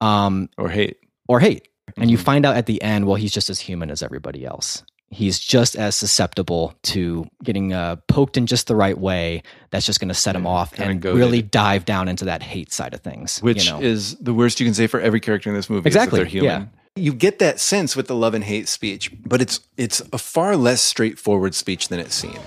[0.00, 0.96] um, Or hate.
[1.28, 1.68] or hate.
[1.96, 2.22] And you Mhm.
[2.22, 4.82] find out at the end, well, he's just as human as everybody else.
[5.12, 9.42] He's just as susceptible to getting uh, poked in just the right way.
[9.70, 11.18] That's just going to set him Yeah, off kinda and goaded.
[11.18, 13.40] really dive down into that hate side of things.
[13.40, 13.80] which you know?
[13.80, 15.88] is the worst you can say for every character in this movie.
[15.88, 16.70] is that Exactly, they're human.
[16.94, 20.56] You get that sense with the love and hate speech, but it's it's a far
[20.56, 22.38] less straightforward speech than it seems.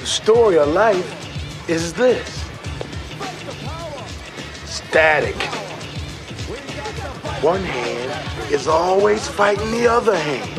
[0.00, 2.26] The story of life is this
[4.64, 5.34] static.
[7.42, 10.50] One hand is always fighting the other hand,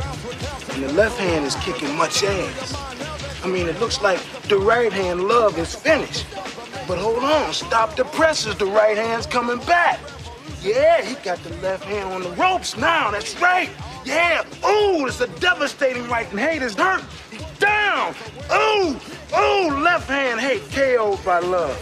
[0.77, 3.43] and the left hand is kicking much ass.
[3.43, 6.27] I mean, it looks like the right hand love is finished.
[6.87, 9.99] But hold on, stop the presses, the right hand's coming back.
[10.61, 13.09] Yeah, he got the left hand on the ropes now.
[13.09, 13.71] That's right.
[14.05, 14.43] Yeah.
[14.67, 17.03] Ooh, it's a devastating right and hate is hurt.
[17.57, 18.13] Down.
[18.53, 18.99] Ooh,
[19.35, 21.75] ooh, left hand hate KO'd by love.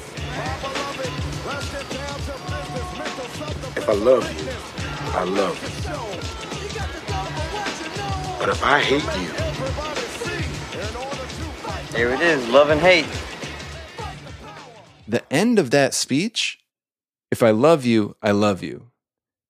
[3.76, 4.52] If I love you,
[5.12, 6.35] I love you.
[8.40, 9.32] But if I hate you,
[11.92, 13.08] There it is, love and hate.
[15.08, 16.60] The end of that speech,
[17.32, 18.88] if I love you, I love you.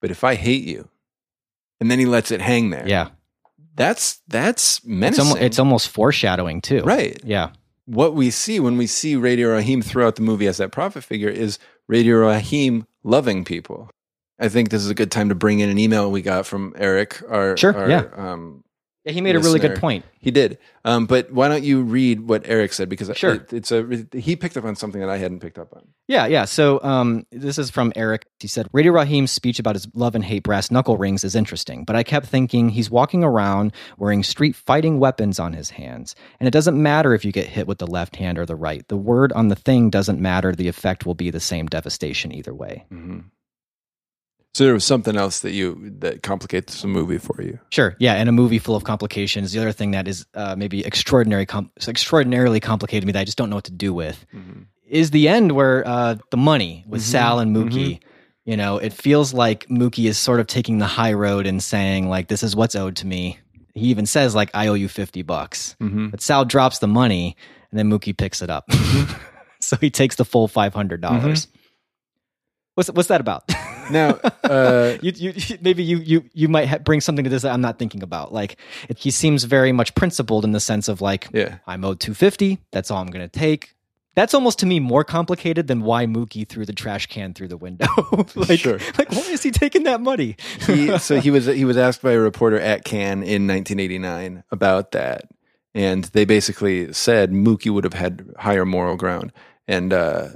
[0.02, 0.90] But if I hate you,
[1.80, 2.88] and then he lets it hang there.
[2.88, 3.10] Yeah.
[3.76, 5.38] That's that's It's, menacing.
[5.42, 6.82] it's almost foreshadowing too.
[6.84, 7.20] Right.
[7.24, 7.50] Yeah.
[7.86, 11.30] what we see when we see Radio Raheem throughout the movie as that prophet figure
[11.30, 11.58] is
[11.88, 13.90] Radio Raheem loving people.
[14.40, 16.74] I think this is a good time to bring in an email we got from
[16.78, 17.22] Eric.
[17.30, 18.04] Our, Sure, our, yeah.
[18.16, 18.64] Um,
[19.06, 19.82] Yeah, he made a really good listener.
[19.82, 20.06] point.
[20.20, 20.58] He did.
[20.84, 22.90] Um, but why don't you read what Eric said?
[22.90, 23.36] Because Sure.
[23.36, 25.88] it, it's a he picked up on something that I hadn't picked up on.
[26.08, 26.46] Yeah, yeah.
[26.46, 28.26] So um, this is from Eric.
[28.40, 31.84] He said, Radio Raheem's speech about his love and hate brass knuckle rings is interesting,
[31.86, 36.16] but I kept thinking he's walking around wearing street fighting weapons on his hands.
[36.40, 38.88] And it doesn't matter if you get hit with the left hand or the right.
[38.88, 40.52] The word on the thing doesn't matter.
[40.52, 42.86] The effect will be the same devastation either way.
[44.56, 47.60] So there was something else that you that complicates the movie for you.
[47.72, 47.98] Sure.
[48.00, 49.52] Yeah, and a movie full of complications.
[49.52, 53.26] The other thing that is uh, maybe extraordinary, com- extraordinarily complicated to me that I
[53.26, 54.62] just don't know what to do with mm-hmm.
[54.88, 57.12] is the end where uh, the money with mm-hmm.
[57.12, 57.96] Sal and Mookie.
[57.96, 58.10] Mm-hmm.
[58.46, 62.08] You know, it feels like Mookie is sort of taking the high road and saying
[62.08, 63.40] like, "This is what's owed to me."
[63.74, 65.76] He even says like, "I owe you fifty bucks,"
[66.12, 67.36] but Sal drops the money
[67.72, 68.72] and then Mookie picks it up.
[69.60, 71.50] so he takes the full five hundred dollars.
[72.76, 73.52] What's what's that about?
[73.92, 77.52] Now, uh, you, you maybe you you you might ha- bring something to this that
[77.54, 78.34] I'm not thinking about.
[78.34, 78.58] Like
[78.90, 81.58] it, he seems very much principled in the sense of like, Yeah.
[81.68, 82.60] I'm owed 250.
[82.72, 83.72] That's all I'm going to take.
[84.16, 87.58] That's almost to me more complicated than why Mookie threw the trash can through the
[87.58, 87.86] window.
[88.36, 88.80] like, Sure.
[88.98, 90.38] like why is he taking that money?
[90.66, 94.92] he, so he was he was asked by a reporter at Cannes in 1989 about
[94.92, 95.26] that,
[95.74, 99.34] and they basically said Mookie would have had higher moral ground,
[99.68, 100.30] and uh,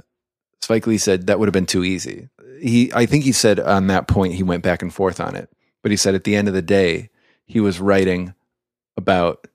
[0.60, 2.28] Spike Lee said that would have been too easy.
[2.60, 5.50] He, I think he said on that point he went back and forth on it,
[5.82, 7.10] but he said at the end of the day
[7.46, 8.34] he was writing
[8.96, 9.46] about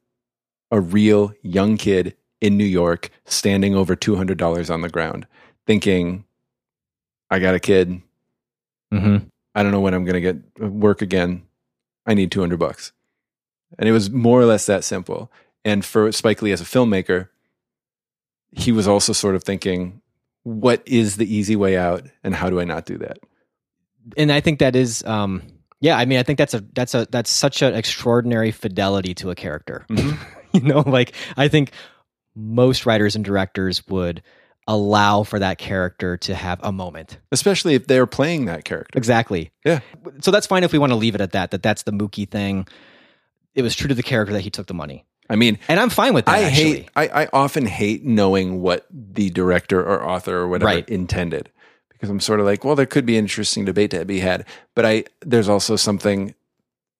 [0.71, 5.27] a real young kid in New York standing over two hundred dollars on the ground,
[5.67, 6.25] thinking,
[7.29, 8.01] "I got a kid."
[8.91, 9.17] hmm
[9.55, 11.43] I don't know when I'm going to get work again.
[12.05, 12.91] I need 200 bucks.
[13.79, 15.31] And it was more or less that simple.
[15.63, 17.29] And for Spike Lee as a filmmaker,
[18.51, 20.01] he was also sort of thinking,
[20.45, 23.17] what is the easy way out and how do I not do that?
[24.15, 25.41] And I think that is, um,
[25.81, 25.97] yeah.
[25.97, 29.35] I mean, I think that's a that's a that's such an extraordinary fidelity to a
[29.35, 29.87] character.
[29.89, 31.71] you know, like I think
[32.35, 34.21] most writers and directors would
[34.67, 37.17] allow for that character to have a moment.
[37.31, 38.97] Especially if they're playing that character.
[38.97, 39.51] Exactly.
[39.65, 39.79] Yeah.
[40.21, 41.49] So that's fine if we want to leave it at that.
[41.51, 42.67] That that's the Mookie thing.
[43.55, 45.89] It was true to the character that he took the money, I mean, and I'm
[45.89, 46.35] fine with that.
[46.35, 46.63] I actually.
[46.71, 50.87] hate I, I often hate knowing what the director or author or whatever Right.
[50.89, 51.49] intended
[51.91, 54.45] because I'm sort of like, well, there could be interesting debate to be had,
[54.75, 56.35] but I there's also something.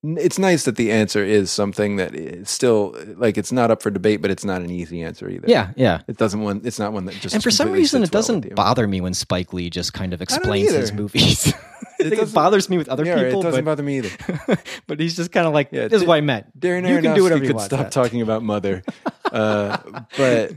[0.08, 3.90] It's nice that the answer is something that is still like it's not up for
[3.90, 5.46] debate, but it's not an easy answer either.
[5.48, 6.02] Yeah, yeah.
[6.08, 6.62] it doesn't one.
[6.64, 8.52] It's not one that just And for some reason, it doesn't you.
[8.52, 11.54] bother me when Spike Lee just kind of explains his movies.
[12.00, 14.58] I think it bothers me with other Yeah, people, it doesn't but, bother me either.
[14.88, 16.60] but he's just kind of like, Yeah, this is Di- what I meant.
[16.60, 17.66] Darren you can do whatever you could want.
[17.68, 18.84] stop That- talking about Mother,
[19.32, 19.78] uh,
[20.18, 20.54] but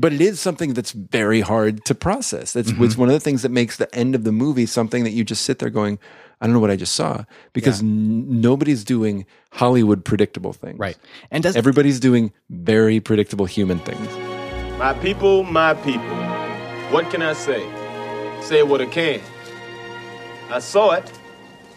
[0.00, 2.52] but it is something that's very hard to process.
[2.52, 2.84] That's Mm-hmm.
[2.84, 5.24] it's one of the things that makes the end of the movie something that you
[5.24, 5.98] just sit there going,
[6.40, 10.78] I don't know what I just saw because n- nobody's doing Hollywood predictable things.
[10.78, 10.96] Right.
[11.32, 14.06] And does Everybody's doing very predictable human things.
[14.78, 16.16] My people, my people.
[16.92, 17.60] What can I say?
[18.40, 19.20] Say what I can.
[20.50, 21.12] I saw it,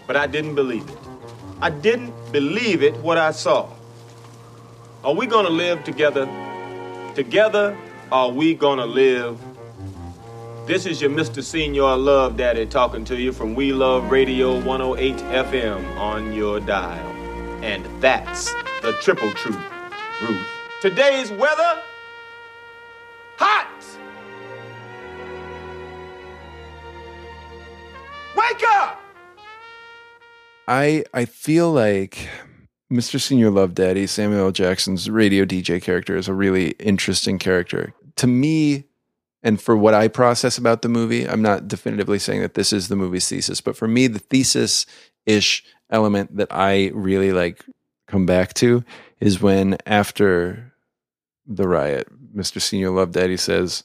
[0.07, 0.97] but I didn't believe it.
[1.61, 3.69] I didn't believe it what I saw.
[5.03, 6.25] Are we gonna live together?
[7.13, 7.77] Together,
[8.13, 9.37] are we gonna live?
[10.67, 11.43] This is your Mr.
[11.43, 17.07] Señor Love Daddy talking to you from We Love Radio 108 FM on your dial.
[17.61, 19.59] And that's the triple truth,
[20.21, 20.47] Ruth.
[20.81, 21.81] Today's weather
[30.67, 32.29] I I feel like
[32.91, 33.19] Mr.
[33.19, 34.51] Señor Love Daddy, Samuel.
[34.51, 37.93] Jackson's radio DJ character, is a really interesting character.
[38.17, 38.85] To me,
[39.43, 42.87] and for what I process about the movie, I'm not definitively saying that this is
[42.87, 44.85] the movie's thesis, but for me, the thesis
[45.25, 47.63] ish element that I really like
[48.07, 48.83] come back to
[49.19, 50.73] is when after
[51.47, 52.59] the riot, Mr.
[52.59, 53.83] Señor Love Daddy says,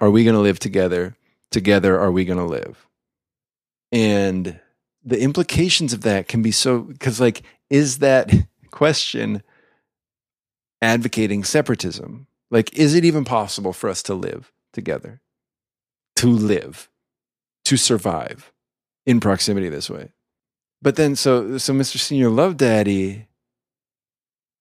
[0.00, 1.16] Are we going to live together?
[1.50, 2.88] Together, are we going to live?
[3.92, 4.60] and
[5.08, 8.30] the implications of that can be so because like is that
[8.70, 9.42] question
[10.82, 12.26] advocating separatism?
[12.50, 15.20] Like is it even possible for us to live together?
[16.16, 16.88] To live?
[17.66, 18.52] To survive
[19.06, 20.12] in proximity this way?
[20.82, 23.26] But then so so mr señor love daddy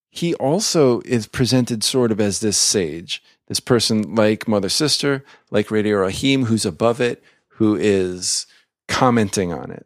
[0.10, 5.70] he also is presented sort of as this sage this person like mother sister like
[5.70, 8.48] radio raheem who's above it who is
[8.88, 9.86] commenting on it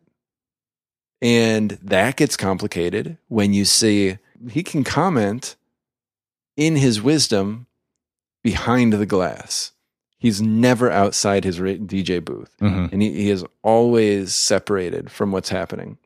[1.22, 4.18] and that gets complicated when you see
[4.50, 5.56] he can comment
[6.58, 7.68] in his wisdom
[8.44, 9.72] behind the glass.
[10.18, 12.52] He's never outside his DJ booth.
[12.60, 12.92] Mhm.
[12.92, 15.98] And he, he is always separated from what's happening.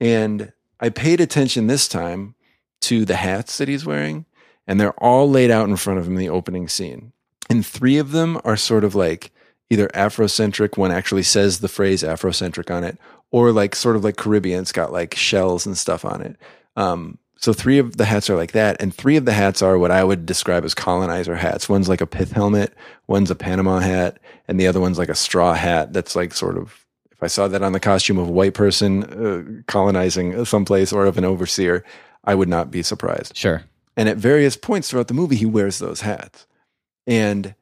[0.00, 2.34] And I paid attention this time
[2.82, 4.24] to the hats that he's wearing,
[4.66, 7.12] and they're all laid out in front of him in the opening scene.
[7.48, 9.30] And three of them are sort of like
[9.70, 12.98] either Afrocentric, one actually says the phrase Afrocentric on it,
[13.32, 14.60] or like sort of like Caribbean.
[14.60, 16.36] It's got like shells and stuff on it.
[16.76, 19.76] Um, so three of the hats are like that, and three of the hats are
[19.76, 21.68] what I would describe as colonizer hats.
[21.68, 22.72] One's like a pith helmet,
[23.08, 26.56] one's a Panama hat, and the other one's like a straw hat that's like sort
[26.56, 26.78] of.
[27.10, 31.04] If I saw that on the costume of a white person uh, colonizing someplace or
[31.06, 31.84] of an overseer,
[32.24, 33.36] I would not be surprised.
[33.36, 33.64] Sure.
[33.96, 36.46] And at various points throughout the movie, he wears those hats.
[37.06, 37.54] And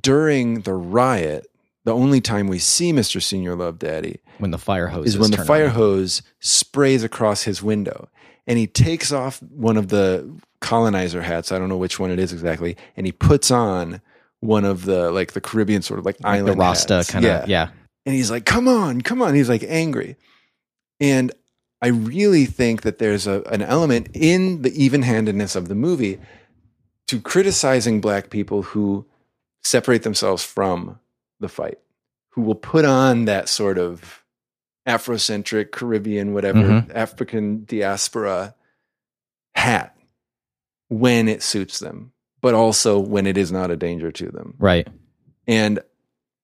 [0.00, 1.46] during the riot,
[1.84, 3.20] the only time we see Mr.
[3.20, 5.70] Señor Love Daddy When the fire hose is when the fire on.
[5.72, 8.08] hose sprays across his window.
[8.46, 10.30] And he takes off one of the
[10.60, 11.52] colonizer hats.
[11.52, 12.76] I don't know which one it is exactly.
[12.96, 14.00] And he puts on
[14.40, 17.48] one of the like the Caribbean sort of like, Like island the Rasta kind of
[17.48, 17.70] yeah.
[18.06, 19.34] And he's like, come on, come on.
[19.34, 20.16] He's like angry.
[20.98, 21.32] And
[21.82, 26.18] I really think that there's a, an element in the even handedness of the movie
[27.06, 29.06] to criticizing black people who
[29.62, 30.98] separate themselves from
[31.40, 31.78] the fight,
[32.30, 34.17] who will put on that sort of
[34.88, 36.94] Afrocentric, Caribbean, whatever, Mhm.
[36.94, 38.54] African diaspora
[39.54, 39.94] hat
[40.88, 44.88] when it suits them, but also when it is not a danger to them Right.
[45.46, 45.80] and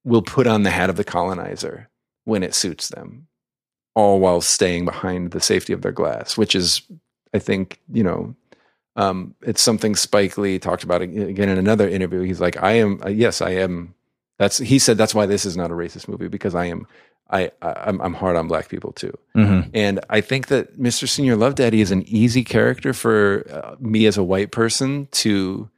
[0.04, 1.88] will put on the hat of the colonizer
[2.24, 3.26] when it suits them,
[3.94, 6.82] all while staying behind the safety of their glass, which is,
[7.32, 8.34] I think, you know,
[8.96, 12.20] um, it's something Spike Lee talked about again in another interview.
[12.20, 13.94] He's like, I am, uh, yes, I am.
[14.38, 16.86] That's he said that's why this is not a racist movie because I am,
[17.30, 19.16] I, I I'm, I'm hard on black people too.
[19.34, 19.70] Mhm.
[19.74, 21.04] And I think that Mr.
[21.06, 25.68] Señor Love Daddy is an easy character for uh, me as a white person to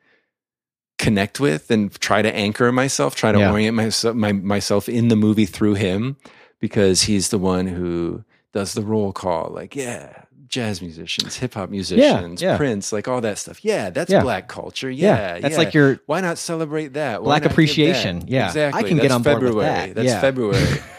[0.99, 3.53] connect with and try to anchor myself, try to Yeah.
[3.53, 6.17] orient myself, my, myself in the movie through him
[6.59, 9.51] because he's the one who does the roll call.
[9.55, 12.57] Like, yeah, jazz musicians, hip hop musicians, yeah.
[12.57, 13.63] Prince, like all that stuff.
[13.65, 14.23] Yeah, that's Yeah.
[14.23, 14.91] black culture.
[14.91, 15.59] Yeah, Yeah, that's yeah.
[15.59, 17.21] like your Why not celebrate that?
[17.23, 17.55] Why Black give that?
[17.55, 18.25] appreciation.
[18.27, 18.47] Yeah.
[18.47, 18.79] exactly.
[18.79, 19.87] I can get That's on board with February.
[19.89, 19.95] that.
[19.97, 20.21] That's Yeah.
[20.21, 20.81] February.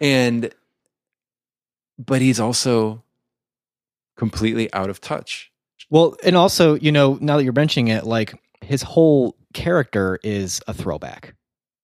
[0.00, 0.50] and
[1.98, 3.02] but he's also
[4.16, 5.50] completely out of touch.
[5.90, 10.60] Well, and also, you know, now that you're mentioning it, like his whole character is
[10.66, 11.34] a throwback.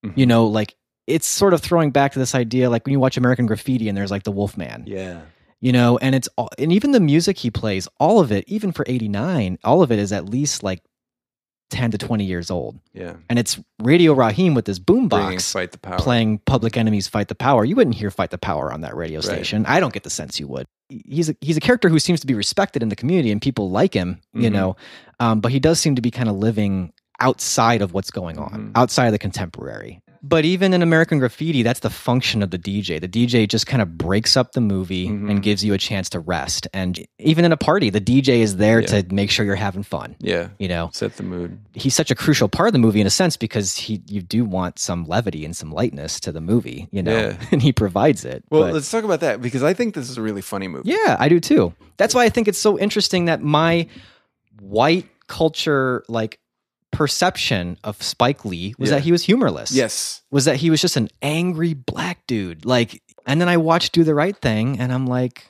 [0.05, 0.17] Mhm.
[0.17, 0.75] You know, like
[1.07, 3.97] it's sort of throwing back to this idea, like when you watch American Graffiti and
[3.97, 5.23] there's like the Wolfman, Yeah.
[5.61, 8.73] you know, and it's all, and even the music he plays, all of it, even
[8.73, 10.83] for '89, all of it is at least like
[11.71, 13.15] ten to twenty years old, Yeah.
[13.29, 15.99] and it's Radio Raheem with this boombox fight the power.
[15.99, 19.19] playing Public Enemy's "Fight the Power." You wouldn't hear "Fight the Power" on that radio
[19.21, 19.25] Right.
[19.25, 19.67] station.
[19.67, 20.67] I don't get the sense you would.
[20.89, 23.71] He's a, he's a character who seems to be respected in the community and people
[23.71, 24.53] like him, you Mhm.
[24.53, 24.77] know,
[25.21, 28.51] um, but he does seem to be kind of living outside of what's going on,
[28.51, 28.71] Mhm.
[28.75, 30.01] outside of the contemporary.
[30.23, 33.01] But even in American Graffiti, that's the function of the DJ.
[33.01, 35.31] The DJ just kind of breaks up the movie Mhm.
[35.31, 36.67] and gives you a chance to rest.
[36.75, 39.03] And even in a party, the DJ is there Yeah.
[39.03, 40.17] to make sure you're having fun.
[40.21, 40.49] Yeah.
[40.59, 41.59] You know, Set the mood.
[41.75, 44.45] he's such a crucial part of the movie in a sense because he you do
[44.45, 47.37] want some levity and some lightness to the movie, you know, Yeah.
[47.53, 48.43] and he provides it.
[48.51, 50.91] Well, But- let's talk about that because I think this is a really funny movie.
[50.91, 51.73] yeah, I do too.
[51.97, 53.87] That's why I think it's so interesting that my
[54.61, 56.39] white culture like
[56.91, 58.97] perception of Spike Lee was Yeah.
[58.97, 59.71] that he was humorless.
[59.73, 60.23] Yes.
[60.31, 62.65] Was that he was just an angry black dude.
[62.65, 65.47] Like and then I watched Do the Right Thing and I'm like,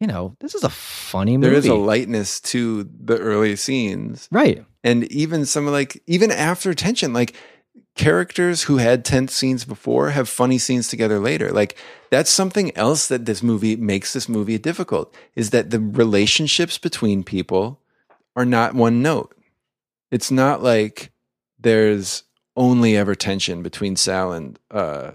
[0.00, 1.50] you know, this is a funny movie.
[1.50, 4.28] There is a lightness to the early scenes.
[4.30, 4.64] right.
[4.84, 7.34] And even some of like even after tension, like
[7.94, 11.50] characters who had tense scenes before have funny scenes together later.
[11.52, 11.76] Like
[12.10, 17.22] that's something else that this movie makes this movie difficult is that the relationships between
[17.22, 17.80] people
[18.34, 19.34] are not one note.
[20.12, 21.10] It's not like
[21.58, 22.22] there's
[22.56, 25.12] only ever tension between Sal and uh,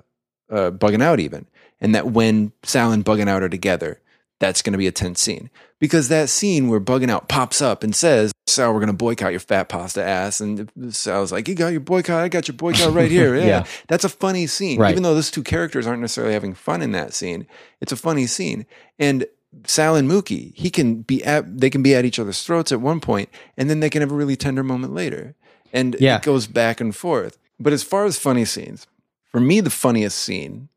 [0.49, 1.45] uh, Bugging Out, even,
[1.79, 4.01] and that when Sal and Bugging Out are together,
[4.39, 7.83] that's going to be a tense scene because that scene where bugging out pops up
[7.83, 11.55] and says, "Sal, we're going to boycott your fat pasta ass," and Sal's like, "You
[11.55, 13.63] got your boycott, I got your boycott right here." Yeah, Yeah.
[13.87, 14.91] that's a funny scene, Right.
[14.91, 17.47] even though those two characters aren't necessarily having fun in that scene.
[17.81, 18.65] It's a funny scene,
[18.99, 19.25] and
[19.65, 22.81] Sal and Mookie, he can be at they can be at each other's throats at
[22.81, 25.35] one point, and then they can have a really tender moment later,
[25.73, 26.17] and Yeah.
[26.17, 27.37] it goes back and forth.
[27.59, 28.85] But as far as funny scenes,
[29.31, 30.69] for me, the funniest scene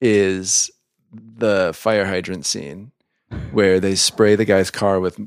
[0.00, 0.70] is
[1.12, 2.92] the fire hydrant scene
[3.52, 5.18] where they spray the guy's car with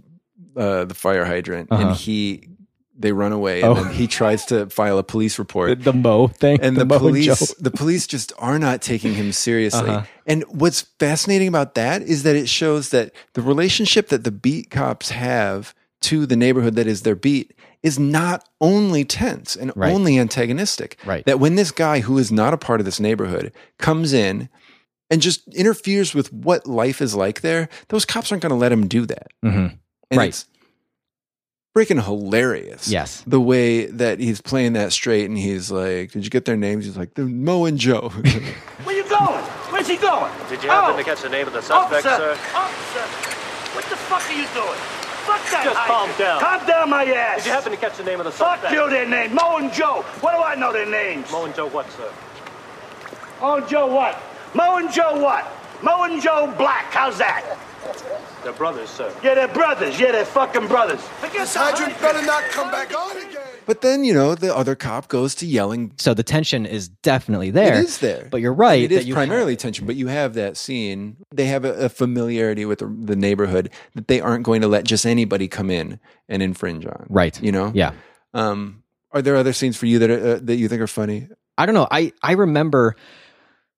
[0.55, 1.89] uh, the fire hydrant, Uh-huh.
[1.89, 2.47] and he
[2.99, 3.75] they run away, Oh.
[3.75, 5.69] and then he tries to file a police report.
[5.79, 6.59] The, the Mo thing.
[6.61, 10.03] and the, Mo police the police just are not taking him seriously Uh-huh.
[10.25, 14.69] and what's fascinating about that is that it shows that the relationship that the beat
[14.71, 19.93] cops have to the neighborhood that is their beat is not only tense and Right.
[19.93, 21.25] only antagonistic Right.
[21.25, 24.49] that when this guy who is not a part of this neighborhood comes in
[25.09, 28.71] and just interferes with what life is like there those cops aren't going to let
[28.71, 29.77] him do that Mhm.
[30.11, 30.43] and Right.
[31.79, 33.23] It's freaking hilarious Yes.
[33.27, 36.85] the way that he's playing that straight and he's like, Did you get their names?
[36.85, 38.09] He's like, They're Mo and Joe.
[38.83, 39.43] Where you going?
[39.71, 40.31] Where's he going?
[40.49, 42.37] Did you happen Oh, to catch the name of the suspect, officer, sir?
[42.55, 44.79] Officer, what the fuck are you doing?
[45.27, 46.17] Fuck that Just calm hydrant.
[46.19, 46.39] down.
[46.39, 47.37] Calm down my ass.
[47.43, 48.61] Did you happen to catch the name of the suspect?
[48.61, 48.73] Fuck suspect?
[48.85, 49.35] you, their name.
[49.35, 50.03] Mo and Joe.
[50.21, 51.29] What do I know their names?
[51.31, 52.09] Mo and Joe what, sir?
[53.41, 54.17] Mo and Joe what?
[54.53, 55.45] Mo and Joe what?
[55.83, 56.85] Mo and Joe Black.
[56.93, 57.43] How's that?
[58.43, 59.13] They're brothers, sir.
[59.23, 59.99] Yeah, they're brothers.
[59.99, 61.01] Yeah, they're fucking brothers.
[61.19, 63.41] Forget the Hydrant better not come back on again.
[63.65, 65.91] but then, you know, the other cop goes to yelling.
[65.97, 67.73] So the tension is definitely there.
[67.75, 68.27] It is there.
[68.31, 68.83] But you're right.
[68.83, 71.17] It is that you primarily tension, but you have that scene.
[71.33, 74.85] They have a, a familiarity with the, the neighborhood that they aren't going to let
[74.85, 77.05] just anybody come in and infringe on.
[77.09, 77.41] Right.
[77.41, 77.71] You know?
[77.73, 77.93] Yeah.
[78.33, 81.27] Um, are there other scenes for you that, are, uh, that you think are funny?
[81.57, 81.87] I don't know.
[81.89, 82.95] I I remember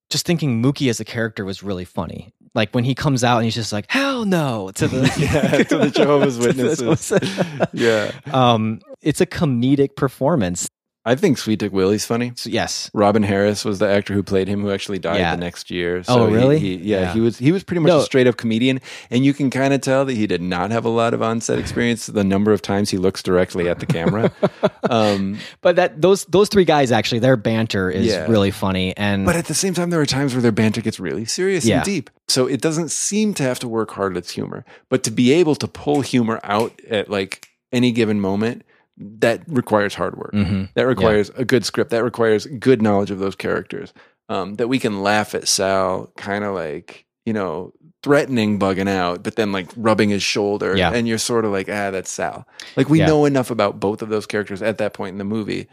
[0.10, 2.34] just thinking Mookie as a character was really funny.
[2.56, 5.78] Like when he comes out and he's just like, "Hell no!" to the Yeah, to
[5.78, 7.68] the Jehovah's to the Witnesses.
[7.74, 8.12] yeah.
[8.34, 10.70] um, it's a comedic performance.
[11.06, 12.34] I think Sweet Dick Willie's funny.
[12.36, 12.92] So, yes.
[12.94, 15.34] Robin Harris was the actor who played him, who actually died Yeah.
[15.34, 16.04] the next year.
[16.10, 16.60] Oh, he- really?
[16.60, 17.14] He, yeah, Yeah.
[17.14, 18.00] he was he was pretty much No.
[18.00, 20.84] a straight up comedian, and you can kind of tell that he did not have
[20.86, 22.08] a lot of on set experience.
[22.08, 24.32] The number of times he looks directly at the camera,
[24.90, 28.26] um, But that those those three guys actually their banter is Yeah.
[28.28, 31.00] really funny and but at the same time, there are times where their banter gets
[31.00, 31.78] really serious Yeah.
[31.78, 32.10] and deep.
[32.28, 35.32] So it doesn't seem to have to work hard at its humor, but to be
[35.32, 38.64] able to pull humor out at like any given moment.
[39.00, 40.34] That requires hard work.
[40.34, 40.70] Mhm.
[40.74, 41.92] That requires a good script.
[41.92, 43.94] That requires good knowledge of those characters.
[44.28, 47.74] Um, that we can laugh at Sal, kind of like you know
[48.04, 50.92] threatening bugging out, but then like rubbing his shoulder, Yeah.
[50.92, 52.48] and you're sort of like, ah, that's Sal.
[52.78, 53.08] Like we Yeah.
[53.08, 55.68] know enough about both of those characters at that point in the movie,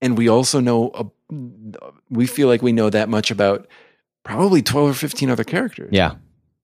[0.00, 1.06] and we also know a,
[2.10, 3.66] we feel like we know that much about
[4.24, 5.90] probably twelve or fifteen other characters.
[5.92, 6.12] yeah.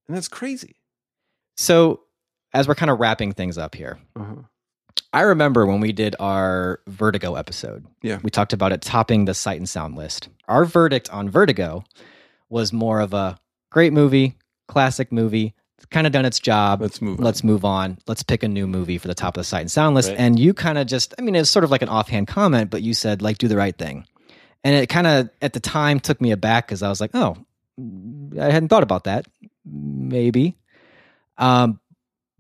[0.09, 0.77] and that's crazy.
[1.57, 2.01] So
[2.53, 4.43] as we're kind of wrapping things up here, Uh-huh.
[5.15, 7.87] I remember when we did our Vertigo episode.
[8.03, 8.19] Yeah.
[8.25, 10.29] We talked about it topping the sight and sound list.
[10.49, 11.85] Our verdict on Vertigo
[12.49, 13.39] was more of a
[13.71, 14.37] great movie,
[14.67, 15.55] classic movie.
[15.79, 16.81] It's kind of done its job.
[16.81, 17.25] Let's move on.
[17.25, 17.99] Let's move on.
[18.09, 20.09] Let's pick a new movie for the top of the sight and sound list.
[20.09, 20.19] Right.
[20.19, 22.71] And you kind of just, I mean, it was sort of like an offhand comment,
[22.71, 24.09] but you said, like, do the right thing.
[24.65, 27.37] And it kind of, at the time, took me aback because I was like, oh,
[27.79, 29.27] I hadn't thought about that.
[29.65, 30.57] Maybe.
[31.39, 31.79] Um,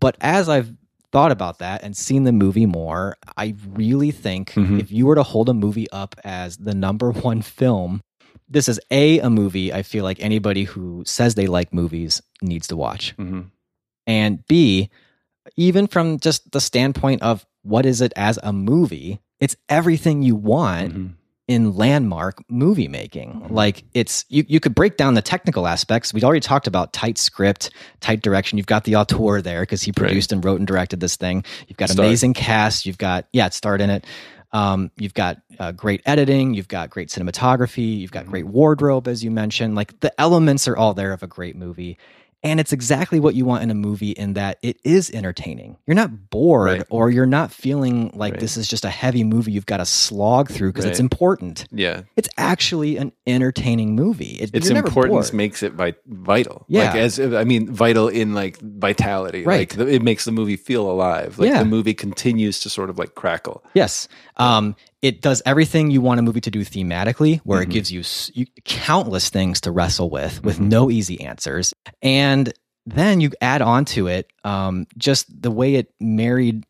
[0.01, 0.73] but as I've
[1.15, 4.81] thought about that and seen the movie more, I really think Mhm.
[4.81, 8.03] if you were to hold a movie up as the number one film,
[8.49, 12.67] this is a a movie I feel like anybody who says they like movies needs
[12.67, 13.15] to watch.
[13.17, 13.51] Mhm.
[14.07, 14.91] And B,
[15.57, 20.37] even from just the standpoint of what is it as a movie, it's everything you
[20.37, 21.11] want Mhm.
[21.47, 23.47] In landmark movie making.
[23.51, 26.15] Like it's you you could break down the technical aspects.
[26.15, 27.71] We'd already talked about tight script,
[28.01, 28.57] tight direction.
[28.59, 31.45] You've got the auteur there because he produced and wrote and directed this thing.
[31.69, 32.07] You've got Starred.
[32.07, 32.87] amazing cast.
[32.87, 34.07] You've got yeah, it starred in it.
[34.53, 36.55] Um, you've got uh, great editing.
[36.55, 37.99] You've got great cinematography.
[37.99, 39.75] You've got great wardrobe, as you mentioned.
[39.75, 41.99] Like the elements are all there of a great movie.
[42.45, 45.79] And it's exactly what you want in a movie in that it is entertaining.
[45.87, 46.83] You're not bored Right.
[46.91, 48.41] or you're not feeling like Right.
[48.41, 51.67] this is just a heavy movie you've got to slog through because it's important.
[51.73, 54.37] Yeah, It's actually an entertaining movie.
[54.41, 56.67] It, its importance makes it vi- vital.
[56.69, 56.85] Yeah.
[56.85, 59.45] like as I mean, vital in like vitality.
[59.45, 59.61] Right.
[59.61, 61.39] Like the, it makes the movie feel alive.
[61.39, 61.61] Like Yeah.
[61.61, 63.65] the movie continues to sort of like crackle.
[63.73, 64.07] Yes.
[64.37, 67.71] Um, it does everything you want a movie to do thematically, where Mm-hmm.
[67.71, 71.73] it gives you, s- you countless things to wrestle with, with no easy answers.
[72.03, 72.53] And
[72.87, 76.65] then you add on to it um, just the way it married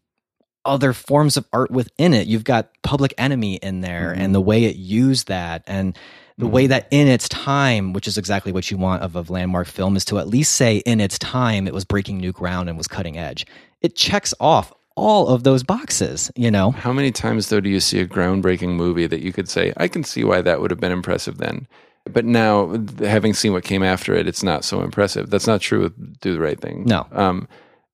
[0.65, 2.27] other forms of art within it.
[2.27, 4.21] You've got Public Enemy in there Mm-hmm.
[4.21, 5.63] and the way it used that.
[5.67, 5.97] And
[6.39, 9.69] The way that in its time, which is exactly what you want of a landmark
[9.69, 12.77] film, is to at least say in its time it was breaking new ground and
[12.77, 13.47] was cutting edge.
[13.83, 16.71] It checks off all of those boxes, you know?
[16.71, 19.89] How many times though do you see a groundbreaking movie that you could say, I
[19.89, 21.67] can see why that would have been impressive then?
[22.11, 25.31] But now, having seen what came after it, it's not so impressive.
[25.31, 26.85] That's not true with Do the Right Thing.
[26.85, 27.07] No.
[27.13, 27.49] Um,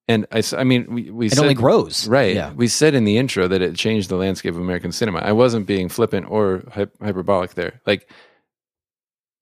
[0.09, 2.09] and I, I mean, we, we It said, only grows.
[2.09, 2.35] Right.
[2.35, 2.53] Yeah.
[2.55, 5.21] We said in the intro that it changed the landscape of American cinema.
[5.21, 7.81] I wasn't being flippant or hy- hyperbolic there.
[7.87, 8.11] Like,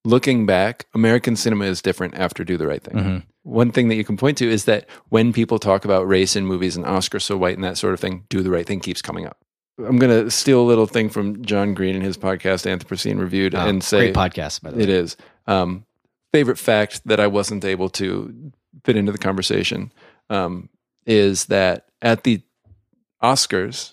[0.08, 2.94] looking back, American cinema is different after Do the Right Thing.
[2.96, 3.22] Mhm.
[3.42, 6.46] One thing that you can point to is that when people talk about race in
[6.46, 9.02] movies and Oscar so white and that sort of thing, Do the Right Thing keeps
[9.02, 9.38] coming up.
[9.78, 13.54] I'm going to steal a little thing from John Green in his podcast Anthropocene Reviewed
[13.54, 14.82] Oh, and say great podcast, by the way.
[14.82, 15.16] It is.
[15.46, 15.84] Um,
[16.32, 18.52] favorite fact that I wasn't able to
[18.84, 19.92] fit into the conversation
[20.30, 20.68] um,
[21.06, 22.42] is that at the
[23.22, 23.92] Oscars,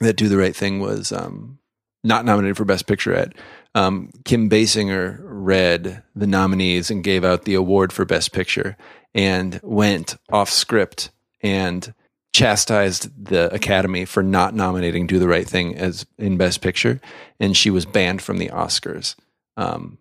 [0.00, 1.58] that Do the Right Thing was um,
[2.02, 3.32] not nominated for Best Picture at.
[3.74, 8.76] Um, Kim Basinger read the nominees and gave out the award for Best Picture
[9.14, 11.10] and went off script
[11.40, 11.92] and
[12.34, 17.00] chastised the Academy for not nominating Do the Right Thing as in Best Picture,
[17.38, 19.14] and she was banned from the Oscars
[19.56, 19.98] um,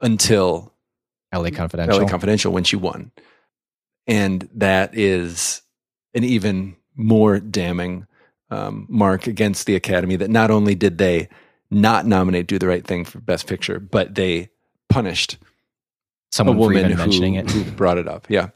[0.00, 0.72] until
[1.34, 2.00] LA Confidential.
[2.00, 3.10] LA Confidential when she won,
[4.06, 5.62] and that is
[6.14, 8.06] an even more damning
[8.50, 10.16] um, mark against the Academy.
[10.16, 11.28] That not only did they
[11.72, 14.50] not nominate Do the Right Thing for Best Picture, but they
[14.88, 15.38] punished
[16.30, 17.50] Someone a for woman even who, mentioning it.
[17.50, 18.26] who brought it up.
[18.28, 18.48] Yeah,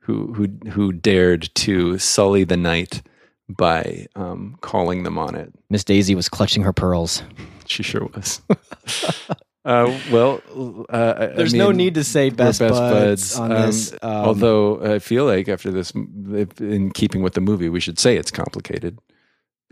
[0.00, 3.02] who who who dared to sully the night
[3.48, 5.52] by um, calling them on it.
[5.70, 7.22] Miss Daisy was clutching her pearls.
[7.66, 8.40] She sure was.
[9.64, 10.40] uh, well,
[10.88, 14.10] uh, I- I There's no need to say we're best buds on Um, this, um,
[14.10, 15.92] although I feel like after this,
[16.32, 18.98] if- in keeping with the movie, we should say it's complicated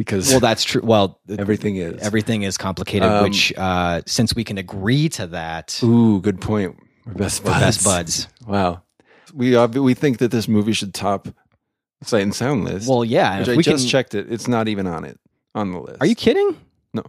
[0.00, 0.80] because Well, that's true.
[0.82, 2.00] Well, everything is.
[2.00, 3.06] everything is complicated.
[3.06, 6.78] Um, which, uh, since we can agree to that, Ooh, good point.
[7.04, 7.60] We're best We're buds.
[7.62, 8.28] best buds.
[8.46, 8.82] Wow.
[9.34, 11.28] We ob- we think that this movie should top
[12.02, 12.88] Sight and Sound list.
[12.88, 14.32] Well, yeah, Which I we just can- checked it.
[14.32, 15.18] It's not even on it
[15.54, 15.98] on the list.
[16.00, 16.56] are you kidding?
[16.94, 17.04] No.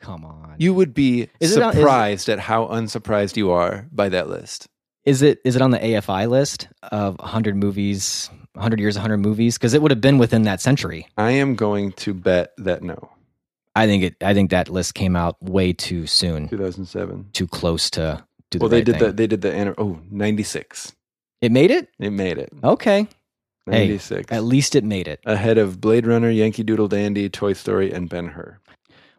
[0.00, 0.56] Come on.
[0.58, 4.28] You would be Is it on- is- surprised at how unsurprised you are by that
[4.28, 4.66] list.
[5.04, 9.58] Is it is it on the AFI list of 100 movies, 100 years, 100 movies?
[9.58, 11.06] Because it would have been within that century.
[11.16, 13.10] I am going to bet that no.
[13.76, 14.16] I think it.
[14.22, 17.30] I think that list came out way too soon, 2007.
[17.32, 19.04] too close to do the well, they right did thing.
[19.04, 20.92] the they did the oh 96.
[21.40, 21.88] It made it.
[21.98, 22.50] It made it.
[22.62, 23.08] Okay.
[23.66, 24.30] Hey, 96.
[24.30, 25.20] at least it made it.
[25.24, 28.58] Ahead of Blade Runner, Yankee Doodle Dandy, Toy Story, and Ben Hur.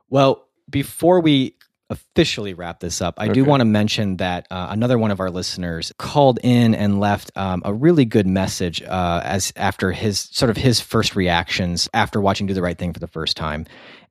[0.09, 1.55] Well, before we
[1.89, 5.29] officially wrap this up, I do want to mention that uh, another one of our
[5.29, 10.49] listeners called in and left um, a really good message uh, as after his sort
[10.49, 13.65] of his first reactions after watching Do the Right Thing for the first time.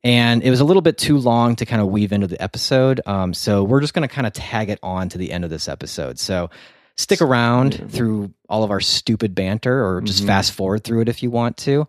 [0.05, 3.01] And it was a little bit too long to kind of weave into the episode.
[3.07, 5.51] Um, so we're just going to kind of tag it on to the end of
[5.51, 6.19] this episode.
[6.19, 6.51] So
[6.97, 10.27] stick around through all of our stupid banter or just Mhm.
[10.27, 11.89] fast forward through it if you want to.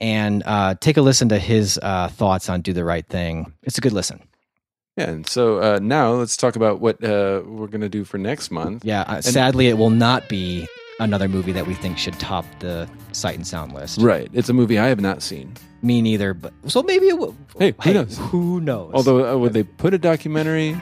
[0.00, 3.52] And uh, take a listen to his uh, thoughts on Do the Right Thing.
[3.62, 4.20] It's a good listen.
[4.96, 8.18] Yeah, and so uh, now let's talk about what uh, we're going to do for
[8.18, 8.84] next month.
[8.84, 10.68] Yeah, uh, sadly, it will not be
[11.00, 14.00] another movie that we think should top the sight and sound list.
[14.02, 14.28] Right.
[14.34, 15.54] It's a movie I have not seen.
[15.80, 17.34] Me neither, but so maybe it will.
[17.58, 18.18] Hey, who knows?
[18.18, 18.92] Who knows?
[18.94, 20.78] Although, uh, would they put a documentary?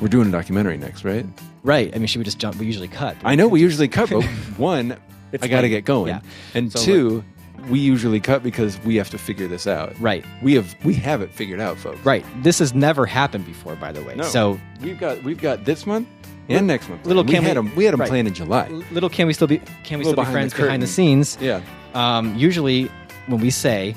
[0.00, 1.24] We're doing a documentary next, right?
[1.62, 1.94] right.
[1.94, 2.56] I mean, should we just jump?
[2.56, 3.16] We usually cut.
[3.24, 4.22] I know we usually cut, but
[4.58, 4.96] one,
[5.32, 6.20] It's I got to get going, Yeah.
[6.54, 7.24] and So, two,
[7.68, 9.98] we usually cut because we have to figure this out.
[10.00, 10.24] Right.
[10.42, 11.98] We have we have it figured out, folks.
[12.04, 12.24] Right.
[12.42, 14.14] This has never happened before, by the way.
[14.16, 14.24] No.
[14.24, 16.08] So we've got we've got this month
[16.48, 17.06] and next month.
[17.06, 18.08] little we can had we- them we had them right.
[18.08, 18.68] planned in July.
[18.90, 21.38] little can we still be can we still be friends the behind the scenes?
[21.40, 21.60] Yeah.
[21.94, 22.90] Um, usually,
[23.28, 23.94] when we say,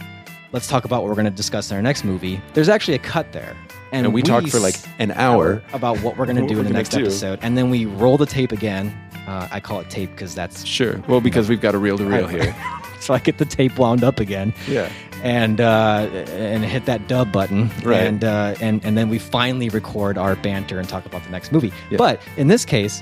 [0.52, 3.00] "Let's talk about what we're going to discuss in our next movie," there's actually a
[3.00, 3.56] cut there,
[3.91, 5.64] And we talked for like an hour.
[5.74, 7.00] about what we're going to do in the next do.
[7.02, 8.96] episode, and then we roll the tape again.
[9.28, 11.02] Uh, I call it tape because that's Sure.
[11.10, 12.56] Well, because we've got a reel to reel here.
[12.99, 14.53] so I get the tape wound up again.
[14.68, 14.91] Yeah.
[15.24, 18.02] And uh, and hit that dub button, Right.
[18.03, 21.52] and uh, and and then we finally record our banter and talk about the next
[21.52, 21.74] movie.
[21.90, 21.98] Yeah.
[21.98, 23.02] But in this case,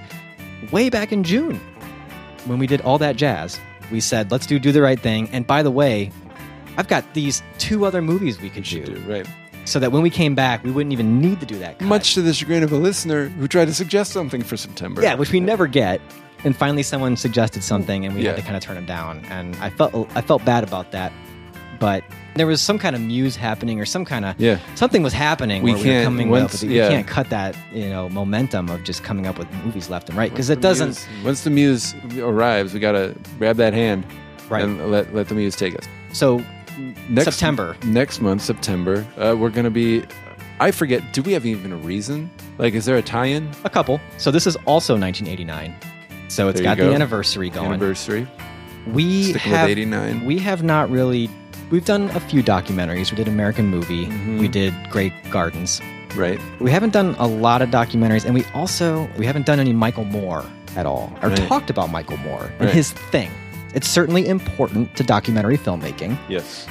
[0.71, 1.59] way back in June,
[2.45, 3.59] when we did all that jazz,
[3.91, 5.27] we said let's do do the right thing.
[5.33, 6.09] And by the way,
[6.77, 9.27] I've got these two other movies we could do, do, right.
[9.65, 11.79] so that when we came back, we wouldn't even need to do that.
[11.79, 11.87] cut.
[11.87, 15.01] Much to the chagrin of a listener who tried to suggest something for September.
[15.01, 15.99] Yeah, which we never get.
[16.43, 18.29] And finally, someone suggested something, and we Yeah.
[18.31, 19.23] had to kind of turn them down.
[19.29, 21.11] And I felt I felt bad about that,
[21.79, 22.03] but
[22.35, 24.57] there was some kind of muse happening, or some kind of Yeah.
[24.75, 25.63] something was happening.
[25.63, 26.71] We where we were can't- coming once- up with.
[26.71, 26.89] yeah.
[26.89, 30.17] We can't cut that you know momentum of just coming up with movies left and
[30.17, 30.87] right because it doesn't.
[31.07, 34.03] muse- once the muse arrives, we gotta grab that hand
[34.49, 34.63] Right.
[34.63, 35.85] and let let the muse take us.
[36.11, 36.43] So
[37.09, 37.75] Next September.
[37.85, 40.03] next month, September, uh, we're gonna be
[40.59, 41.01] I forget.
[41.11, 42.29] Do we have even a reason?
[42.57, 43.49] Like, is there a tie-in?
[43.65, 43.99] A couple.
[44.17, 45.75] So this is also 1989.
[46.27, 47.67] So it's got the anniversary going.
[47.67, 48.27] Anniversary.
[48.87, 50.25] we have 89.
[50.25, 51.29] we have not really
[51.71, 53.11] we've done a few documentaries.
[53.11, 54.05] We did American Movie.
[54.05, 54.37] Mm-hmm.
[54.39, 55.81] We did Grey Gardens.
[56.15, 56.39] Right.
[56.59, 60.05] We haven't done a lot of documentaries, and we also we haven't done any Michael
[60.05, 60.45] Moore
[60.75, 61.37] at all, or Right.
[61.47, 62.73] talked about Michael Moore and Right.
[62.73, 63.31] his thing.
[63.73, 66.65] It's certainly important to documentary filmmaking, Yes.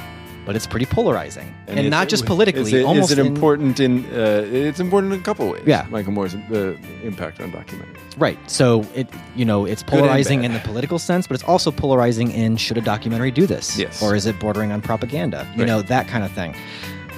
[0.45, 2.61] But it's pretty polarizing, and, is not it- just politically.
[2.61, 4.05] Is it, is almost it in- important in?
[4.05, 5.63] Uh, it's important in a couple ways.
[5.65, 5.85] Yeah.
[5.89, 7.97] Michael Moore's uh, impact on documentaries.
[8.17, 8.37] Right.
[8.49, 12.57] So it you know it's polarizing in the political sense, but it's also polarizing in
[12.57, 13.77] should a documentary do this?
[13.77, 14.01] Yes.
[14.01, 15.47] Or is it bordering on propaganda?
[15.53, 15.67] You Right.
[15.67, 16.55] know that kind of thing.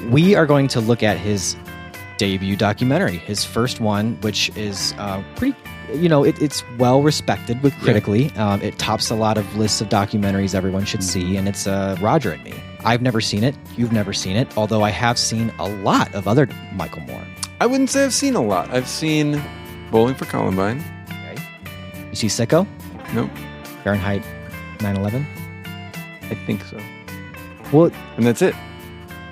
[0.09, 1.55] We are going to look at his
[2.17, 5.55] debut documentary, his first one, which is uh, pretty.
[5.93, 8.29] You know, it, it's well respected with critically.
[8.35, 11.27] Um, it tops a lot of lists of documentaries everyone should Mm-hmm.
[11.29, 12.53] see, and it's uh, Roger and Me.
[12.85, 13.55] I've never seen it.
[13.75, 17.23] You've never seen it, although I have seen a lot of other Michael Moore.
[17.59, 18.69] I wouldn't say I've seen a lot.
[18.71, 19.41] I've seen
[19.91, 20.83] Bowling for Columbine.
[21.09, 21.41] Okay.
[22.09, 22.67] You see Sicko?
[23.13, 23.29] Nope.
[23.83, 24.23] Fahrenheit
[24.79, 25.25] 9/11.
[26.29, 26.77] I think so.
[27.71, 28.53] Well, And that's it.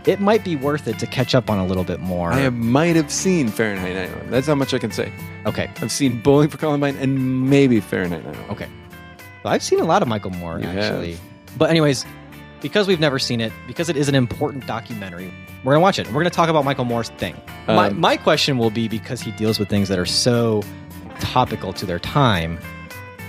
[0.05, 2.31] it might be worth it to catch up on a little bit more.
[2.31, 4.29] I might have seen Fahrenheit 9/11.
[4.31, 5.11] That's how much I can say.
[5.45, 5.69] okay.
[5.81, 8.49] I've seen Bowling for Columbine and maybe Fahrenheit 9/11.
[8.51, 8.67] Okay.
[9.43, 11.11] Well, I've seen a lot of Michael Moore You actually.
[11.11, 11.21] have.
[11.57, 12.05] But anyways,
[12.65, 15.31] because we've never seen it, because it is an important documentary,
[15.63, 16.07] we're gonna watch it.
[16.07, 17.35] We're gonna talk about Michael Moore's thing.
[17.67, 20.63] my, Um, my question will be because he deals with things that are so
[21.19, 22.57] topical to their time.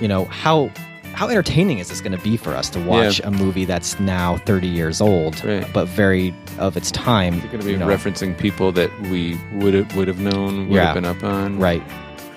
[0.00, 0.70] You know how
[1.12, 4.36] how entertaining is this going to be for us to watch a movie that's now
[4.44, 5.66] 30 years old, Right.
[5.72, 7.34] but very of its time?
[7.38, 7.86] You're going to be you know?
[7.86, 10.86] referencing people that we would have would have known, would Yeah.
[10.86, 11.58] have been up on.
[11.58, 11.82] right?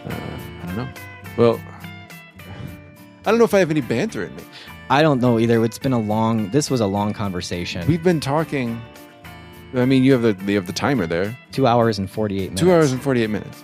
[0.10, 0.14] Uh,
[0.64, 0.88] I don't know.
[1.36, 1.60] Well,
[3.26, 4.44] I don't know if I have any banter in me.
[4.90, 5.64] I don't know either.
[5.64, 6.49] It's been a long.
[6.49, 7.88] This was a long conversation.
[7.88, 8.82] We've been talking.
[9.76, 11.38] I mean, you have the you have the timer there.
[11.52, 12.61] two hours and 48 minutes.
[12.61, 13.64] Two hours and forty eight minutes,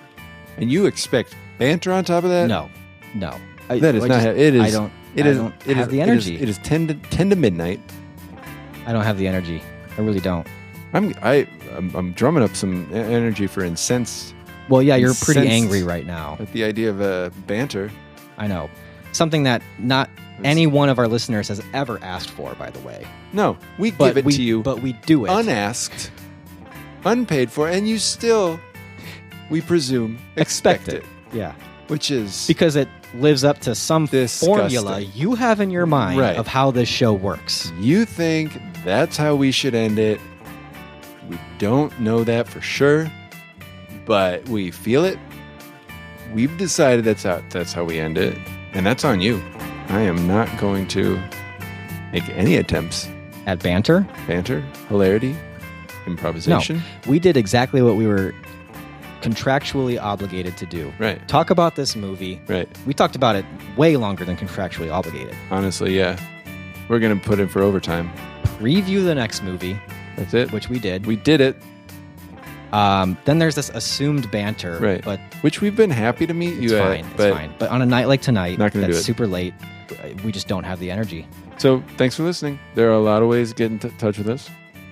[0.57, 2.47] and you expect banter on top of that?
[2.47, 2.69] No,
[3.15, 3.35] no.
[3.69, 4.15] I, that is I not.
[4.21, 4.61] just- it is.
[4.61, 4.91] I don't.
[5.15, 5.37] It I is.
[5.37, 6.35] don't it have is- the energy.
[6.39, 7.79] It is, ten to ten to midnight.
[8.85, 9.63] I don't have the energy.
[9.97, 10.45] I really don't.
[10.93, 14.33] I'm I I'm, I'm drumming up some energy for incense
[14.69, 16.37] Well, yeah, you're pretty angry right now.
[16.39, 17.89] at the idea of uh, banter.
[18.37, 18.69] I know.
[19.15, 20.09] Something that not
[20.43, 23.07] any one of our listeners has ever asked for, by the way.
[23.31, 25.29] No, we But give it we, to you but we do it.
[25.31, 26.11] unasked,
[27.05, 28.59] unpaid for, and you still,
[29.49, 31.05] we presume, expect, it.
[31.31, 31.53] Yeah.
[31.87, 34.47] Which is Because it lives up to some Disgusting.
[34.55, 36.35] formula you have in your mind Right.
[36.35, 37.71] of how this show works.
[37.79, 40.19] you think that's how we should end it.
[41.29, 43.09] We don't know that for sure,
[44.05, 45.17] but we feel it.
[46.33, 48.37] We've decided that's how that's how we end it,
[48.75, 49.41] and that's on you.
[49.89, 51.19] I am not going to
[52.11, 53.07] make any attempts
[53.45, 55.35] At Banter, banter, hilarity,
[56.07, 56.77] improvisation.
[56.77, 58.33] No, we did exactly what we were
[59.21, 60.91] contractually obligated to do.
[60.99, 61.25] Right.
[61.27, 62.39] Talk about this movie.
[62.47, 62.67] Right.
[62.85, 63.45] We talked about it
[63.75, 65.35] way longer than contractually obligated.
[65.49, 66.19] Honestly, yeah.
[66.89, 68.11] We're gonna put in for overtime.
[68.59, 69.79] Review the next movie,
[70.15, 70.51] That's it.
[70.51, 71.05] which we did.
[71.07, 71.55] we did it.
[72.75, 75.03] Um, then there's this assumed banter, Right.
[75.03, 76.99] But Which we've been happy to meet it's you fine.
[76.99, 77.05] at.
[77.05, 77.53] It's but fine.
[77.57, 79.03] But on a night like tonight, Not gonna that's do it.
[79.03, 79.53] super late.
[80.23, 81.27] We just don't have the energy.
[81.57, 82.59] so thanks for listening.
[82.73, 84.49] There are a lot of ways to get in t- touch with us.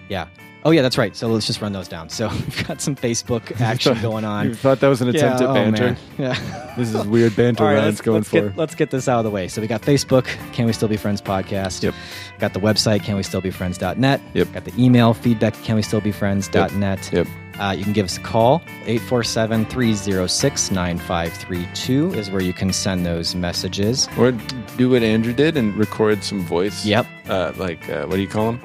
[0.07, 0.27] Yeah.
[0.65, 1.13] Oh yeah, that's right.
[1.13, 2.07] So let's just run those down.
[2.07, 4.47] So we've got some Facebook action going on.
[4.47, 5.83] You thought that was an attempt Yeah, at oh, banter?
[5.83, 5.97] man.
[6.17, 6.73] Yeah.
[6.77, 8.41] This is weird banter All right, Ryan's let's, going let's for.
[8.49, 9.49] Get, let's get this out of the way.
[9.49, 11.83] So we got Facebook, Can We Still Be Friends podcast.
[11.83, 11.93] Yep.
[12.39, 14.21] Got the website, Can We Still Be Friends.net.
[14.35, 14.53] Yep.
[14.53, 17.09] Got the email, feedback, Can We Still Be Friends.net.
[17.11, 17.27] Yep.
[17.59, 18.61] Uh, you can give us a call.
[18.85, 24.07] 847 306 9532 is where you can send those messages.
[24.17, 24.31] Or
[24.77, 26.85] do what Andrew did and record some voice.
[26.85, 27.05] Yep.
[27.29, 28.61] Uh, like, uh, what do you call them?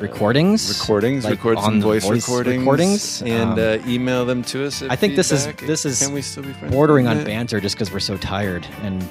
[0.00, 0.68] Recordings.
[0.80, 1.24] Recordings.
[1.24, 2.58] Like record some voice, voice recordings.
[2.60, 4.82] recordings, And um, uh, email them to us.
[4.82, 6.74] I think this is this is Can we still be friends?
[6.74, 9.08] bordering on banter just because we're so tired and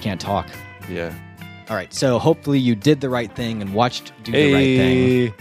[0.00, 0.48] can't talk.
[0.88, 1.12] Yeah.
[1.68, 5.34] All right, so hopefully you did the right thing and watched do the right thing.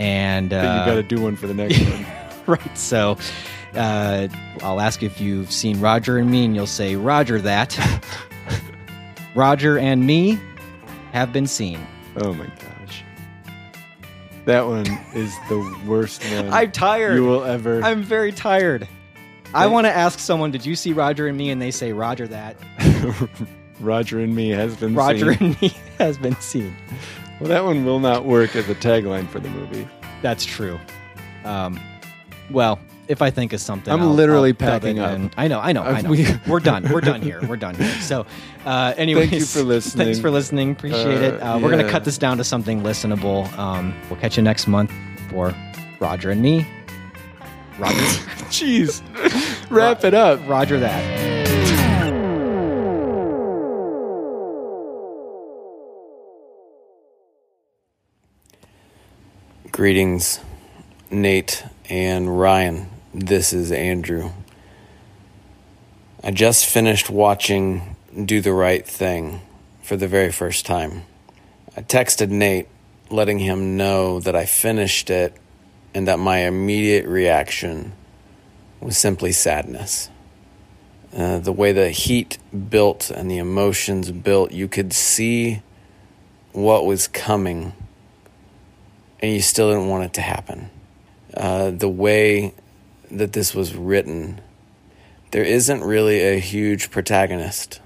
[0.00, 2.06] And uh, you got to do one for the next one.
[2.46, 2.78] right.
[2.78, 3.18] So
[3.74, 4.28] uh,
[4.62, 7.78] I'll ask if you've seen Roger and me, and you'll say Roger that.
[9.34, 10.38] Roger and me
[11.12, 11.78] have been seen.
[12.16, 13.04] Oh my gosh.
[14.46, 17.14] That one is the worst one I'm tired.
[17.14, 17.82] you will ever.
[17.82, 18.88] I'm very tired.
[19.52, 21.50] I want to ask someone, did you see Roger and me?
[21.50, 22.56] And they say Roger that.
[23.80, 25.46] Roger and me has been Roger seen.
[25.52, 26.76] and me has been seen.
[27.40, 29.88] Well, that one will not work as a tagline for the movie.
[30.22, 30.78] That's true.
[31.44, 31.80] Um,
[32.50, 35.12] well, if I think of something, I'm I'll- literally I'll dub packing it up.
[35.12, 35.30] in.
[35.36, 36.10] I know, I know, I Uh, know.
[36.10, 36.86] we- We, are done.
[36.92, 37.40] We're done here.
[37.48, 37.88] We're done here.
[38.02, 38.26] So,
[38.66, 40.04] uh, anyways, you for listening.
[40.06, 40.72] Thanks for listening.
[40.72, 41.40] Appreciate it.
[41.42, 41.90] Uh, Uh, We're gonna yeah.
[41.90, 43.50] cut this down to something listenable.
[43.58, 44.92] Um, we'll catch you next month
[45.30, 45.54] for
[45.98, 46.66] Roger and me.
[47.78, 47.94] Roger,
[48.50, 49.00] Jeez.
[49.70, 50.38] Wrap it up.
[50.46, 51.39] Roger that.
[59.80, 60.40] Greetings,
[61.10, 62.90] Nate and Ryan.
[63.14, 64.28] This is Andrew.
[66.22, 67.96] I just finished watching
[68.26, 69.40] Do the Right Thing
[69.82, 71.04] for the very first time.
[71.78, 72.68] I texted Nate,
[73.08, 75.34] letting him know that I finished it
[75.94, 77.94] and that my immediate reaction
[78.80, 80.10] was simply sadness.
[81.16, 82.36] Uh, the way the heat
[82.68, 85.62] built and the emotions built, you could see
[86.52, 87.72] what was coming
[89.20, 90.70] and you still didn't want it to happen.
[91.34, 92.54] Uh, the way
[93.10, 94.40] that this was written,
[95.30, 97.80] there isn't really a huge protagonist.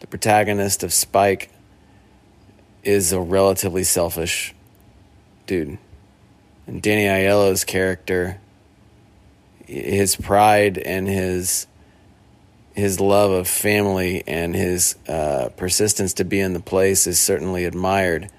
[0.00, 1.50] The protagonist of Spike
[2.82, 4.54] is a relatively selfish
[5.46, 5.78] dude.
[6.66, 8.40] And Danny Aiello's character,
[9.66, 11.66] his pride and his
[12.74, 17.64] his love of family and his uh, persistence to be in the place is certainly
[17.64, 18.30] admired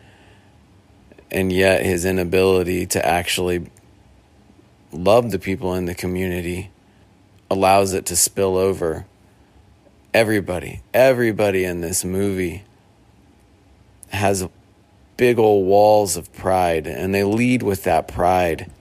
[1.31, 3.69] and yet his inability to actually
[4.91, 6.71] love the people in the community
[7.49, 9.05] allows it to spill over
[10.13, 10.81] everybody.
[10.93, 12.63] Everybody in this movie
[14.09, 14.47] has
[15.17, 18.71] big old walls of pride and they lead with that pride.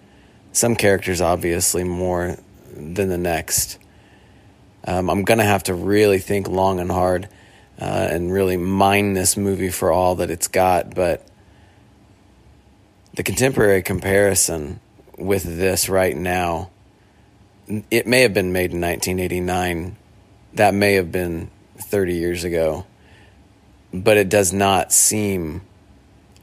[0.52, 2.39] Some characters obviously more
[2.74, 3.78] than the next.
[4.86, 7.28] Um, i'm gonna have to really think long and hard
[7.81, 11.27] uh, and really mine this movie for all that it's got but
[13.17, 14.79] the contemporary comparison
[15.19, 16.71] with this right now,
[17.91, 19.97] it may have been made in 1989.
[20.53, 22.87] That may have been 30 years ago.
[23.93, 25.63] But it does not seem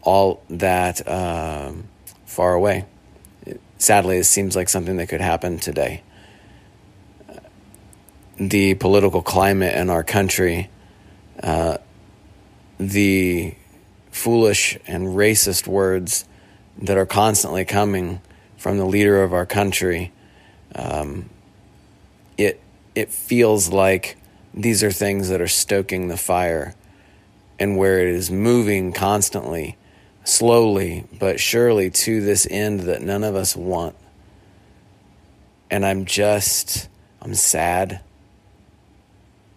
[0.02, 1.88] all that um,
[2.26, 2.86] far away.
[3.46, 6.02] It, sadly, it seems like something that could happen today.
[8.38, 10.72] The political climate in our country,
[11.42, 11.78] uh,
[12.80, 13.54] the
[14.10, 16.26] foolish and racist words
[16.80, 18.22] that are constantly coming
[18.58, 20.12] from the leader of our country,
[20.76, 21.30] um,
[22.38, 22.60] it
[22.96, 24.18] it feels like
[24.54, 26.76] these are things that are stoking the fire,
[27.60, 29.78] and where it is moving constantly,
[30.24, 33.96] slowly but surely to this end that none of us want.
[35.70, 36.88] And I'm just
[37.22, 38.02] I'm sad,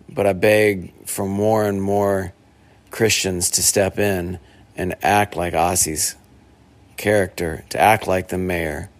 [0.08, 2.32] but I beg for more and more
[2.90, 4.38] Christians to step in
[4.76, 6.16] and act like Ossie's
[6.96, 8.90] character, to act like the mayor,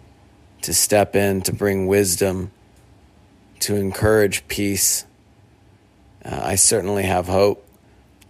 [0.61, 2.51] to step in, to bring wisdom,
[3.59, 5.05] to encourage peace.
[6.23, 7.67] Uh, I certainly have hope,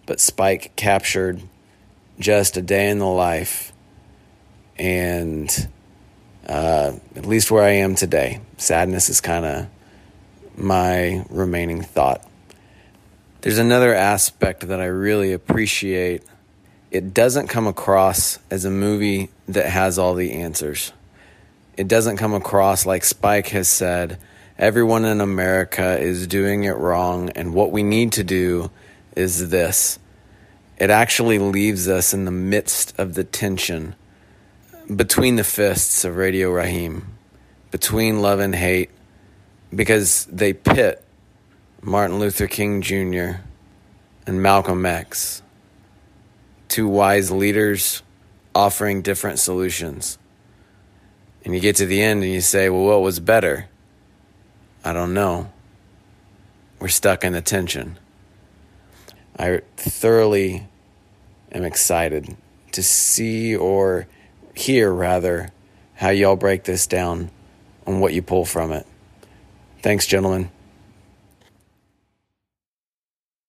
[0.06, 1.42] but Spike captured
[2.20, 3.72] just a day in the life,
[4.78, 5.70] and
[6.48, 9.68] uh, at least where I am today, sadness is kind of
[10.56, 12.28] my remaining thought.
[13.42, 16.24] There's another aspect that I really appreciate
[16.90, 20.92] it doesn't come across as a movie that has all the answers.
[21.76, 24.20] It doesn't come across like Spike has said,
[24.58, 28.72] everyone in America is doing it wrong, and what we need to do
[29.16, 30.00] is this.
[30.78, 33.96] It actually leaves us in the midst of the tension
[34.94, 37.18] between the fists of Radio Raheem,
[37.72, 38.90] between love and hate,
[39.76, 41.04] because they pit
[41.82, 43.42] Martin Luther King Jr.
[44.26, 45.42] and Malcolm X
[46.68, 48.04] two wise leaders
[48.58, 50.18] offering different solutions.
[51.46, 53.70] And you get to the end and you say, well, what was better?
[54.84, 55.52] I don't know.
[56.80, 58.00] We're stuck in the tension.
[59.38, 60.68] I thoroughly
[61.52, 62.36] am excited
[62.72, 64.08] to see or
[64.56, 65.52] hear, rather,
[65.94, 67.30] how y'all break this down
[67.86, 68.88] and what you pull from it.
[69.84, 70.50] Thanks, gentlemen.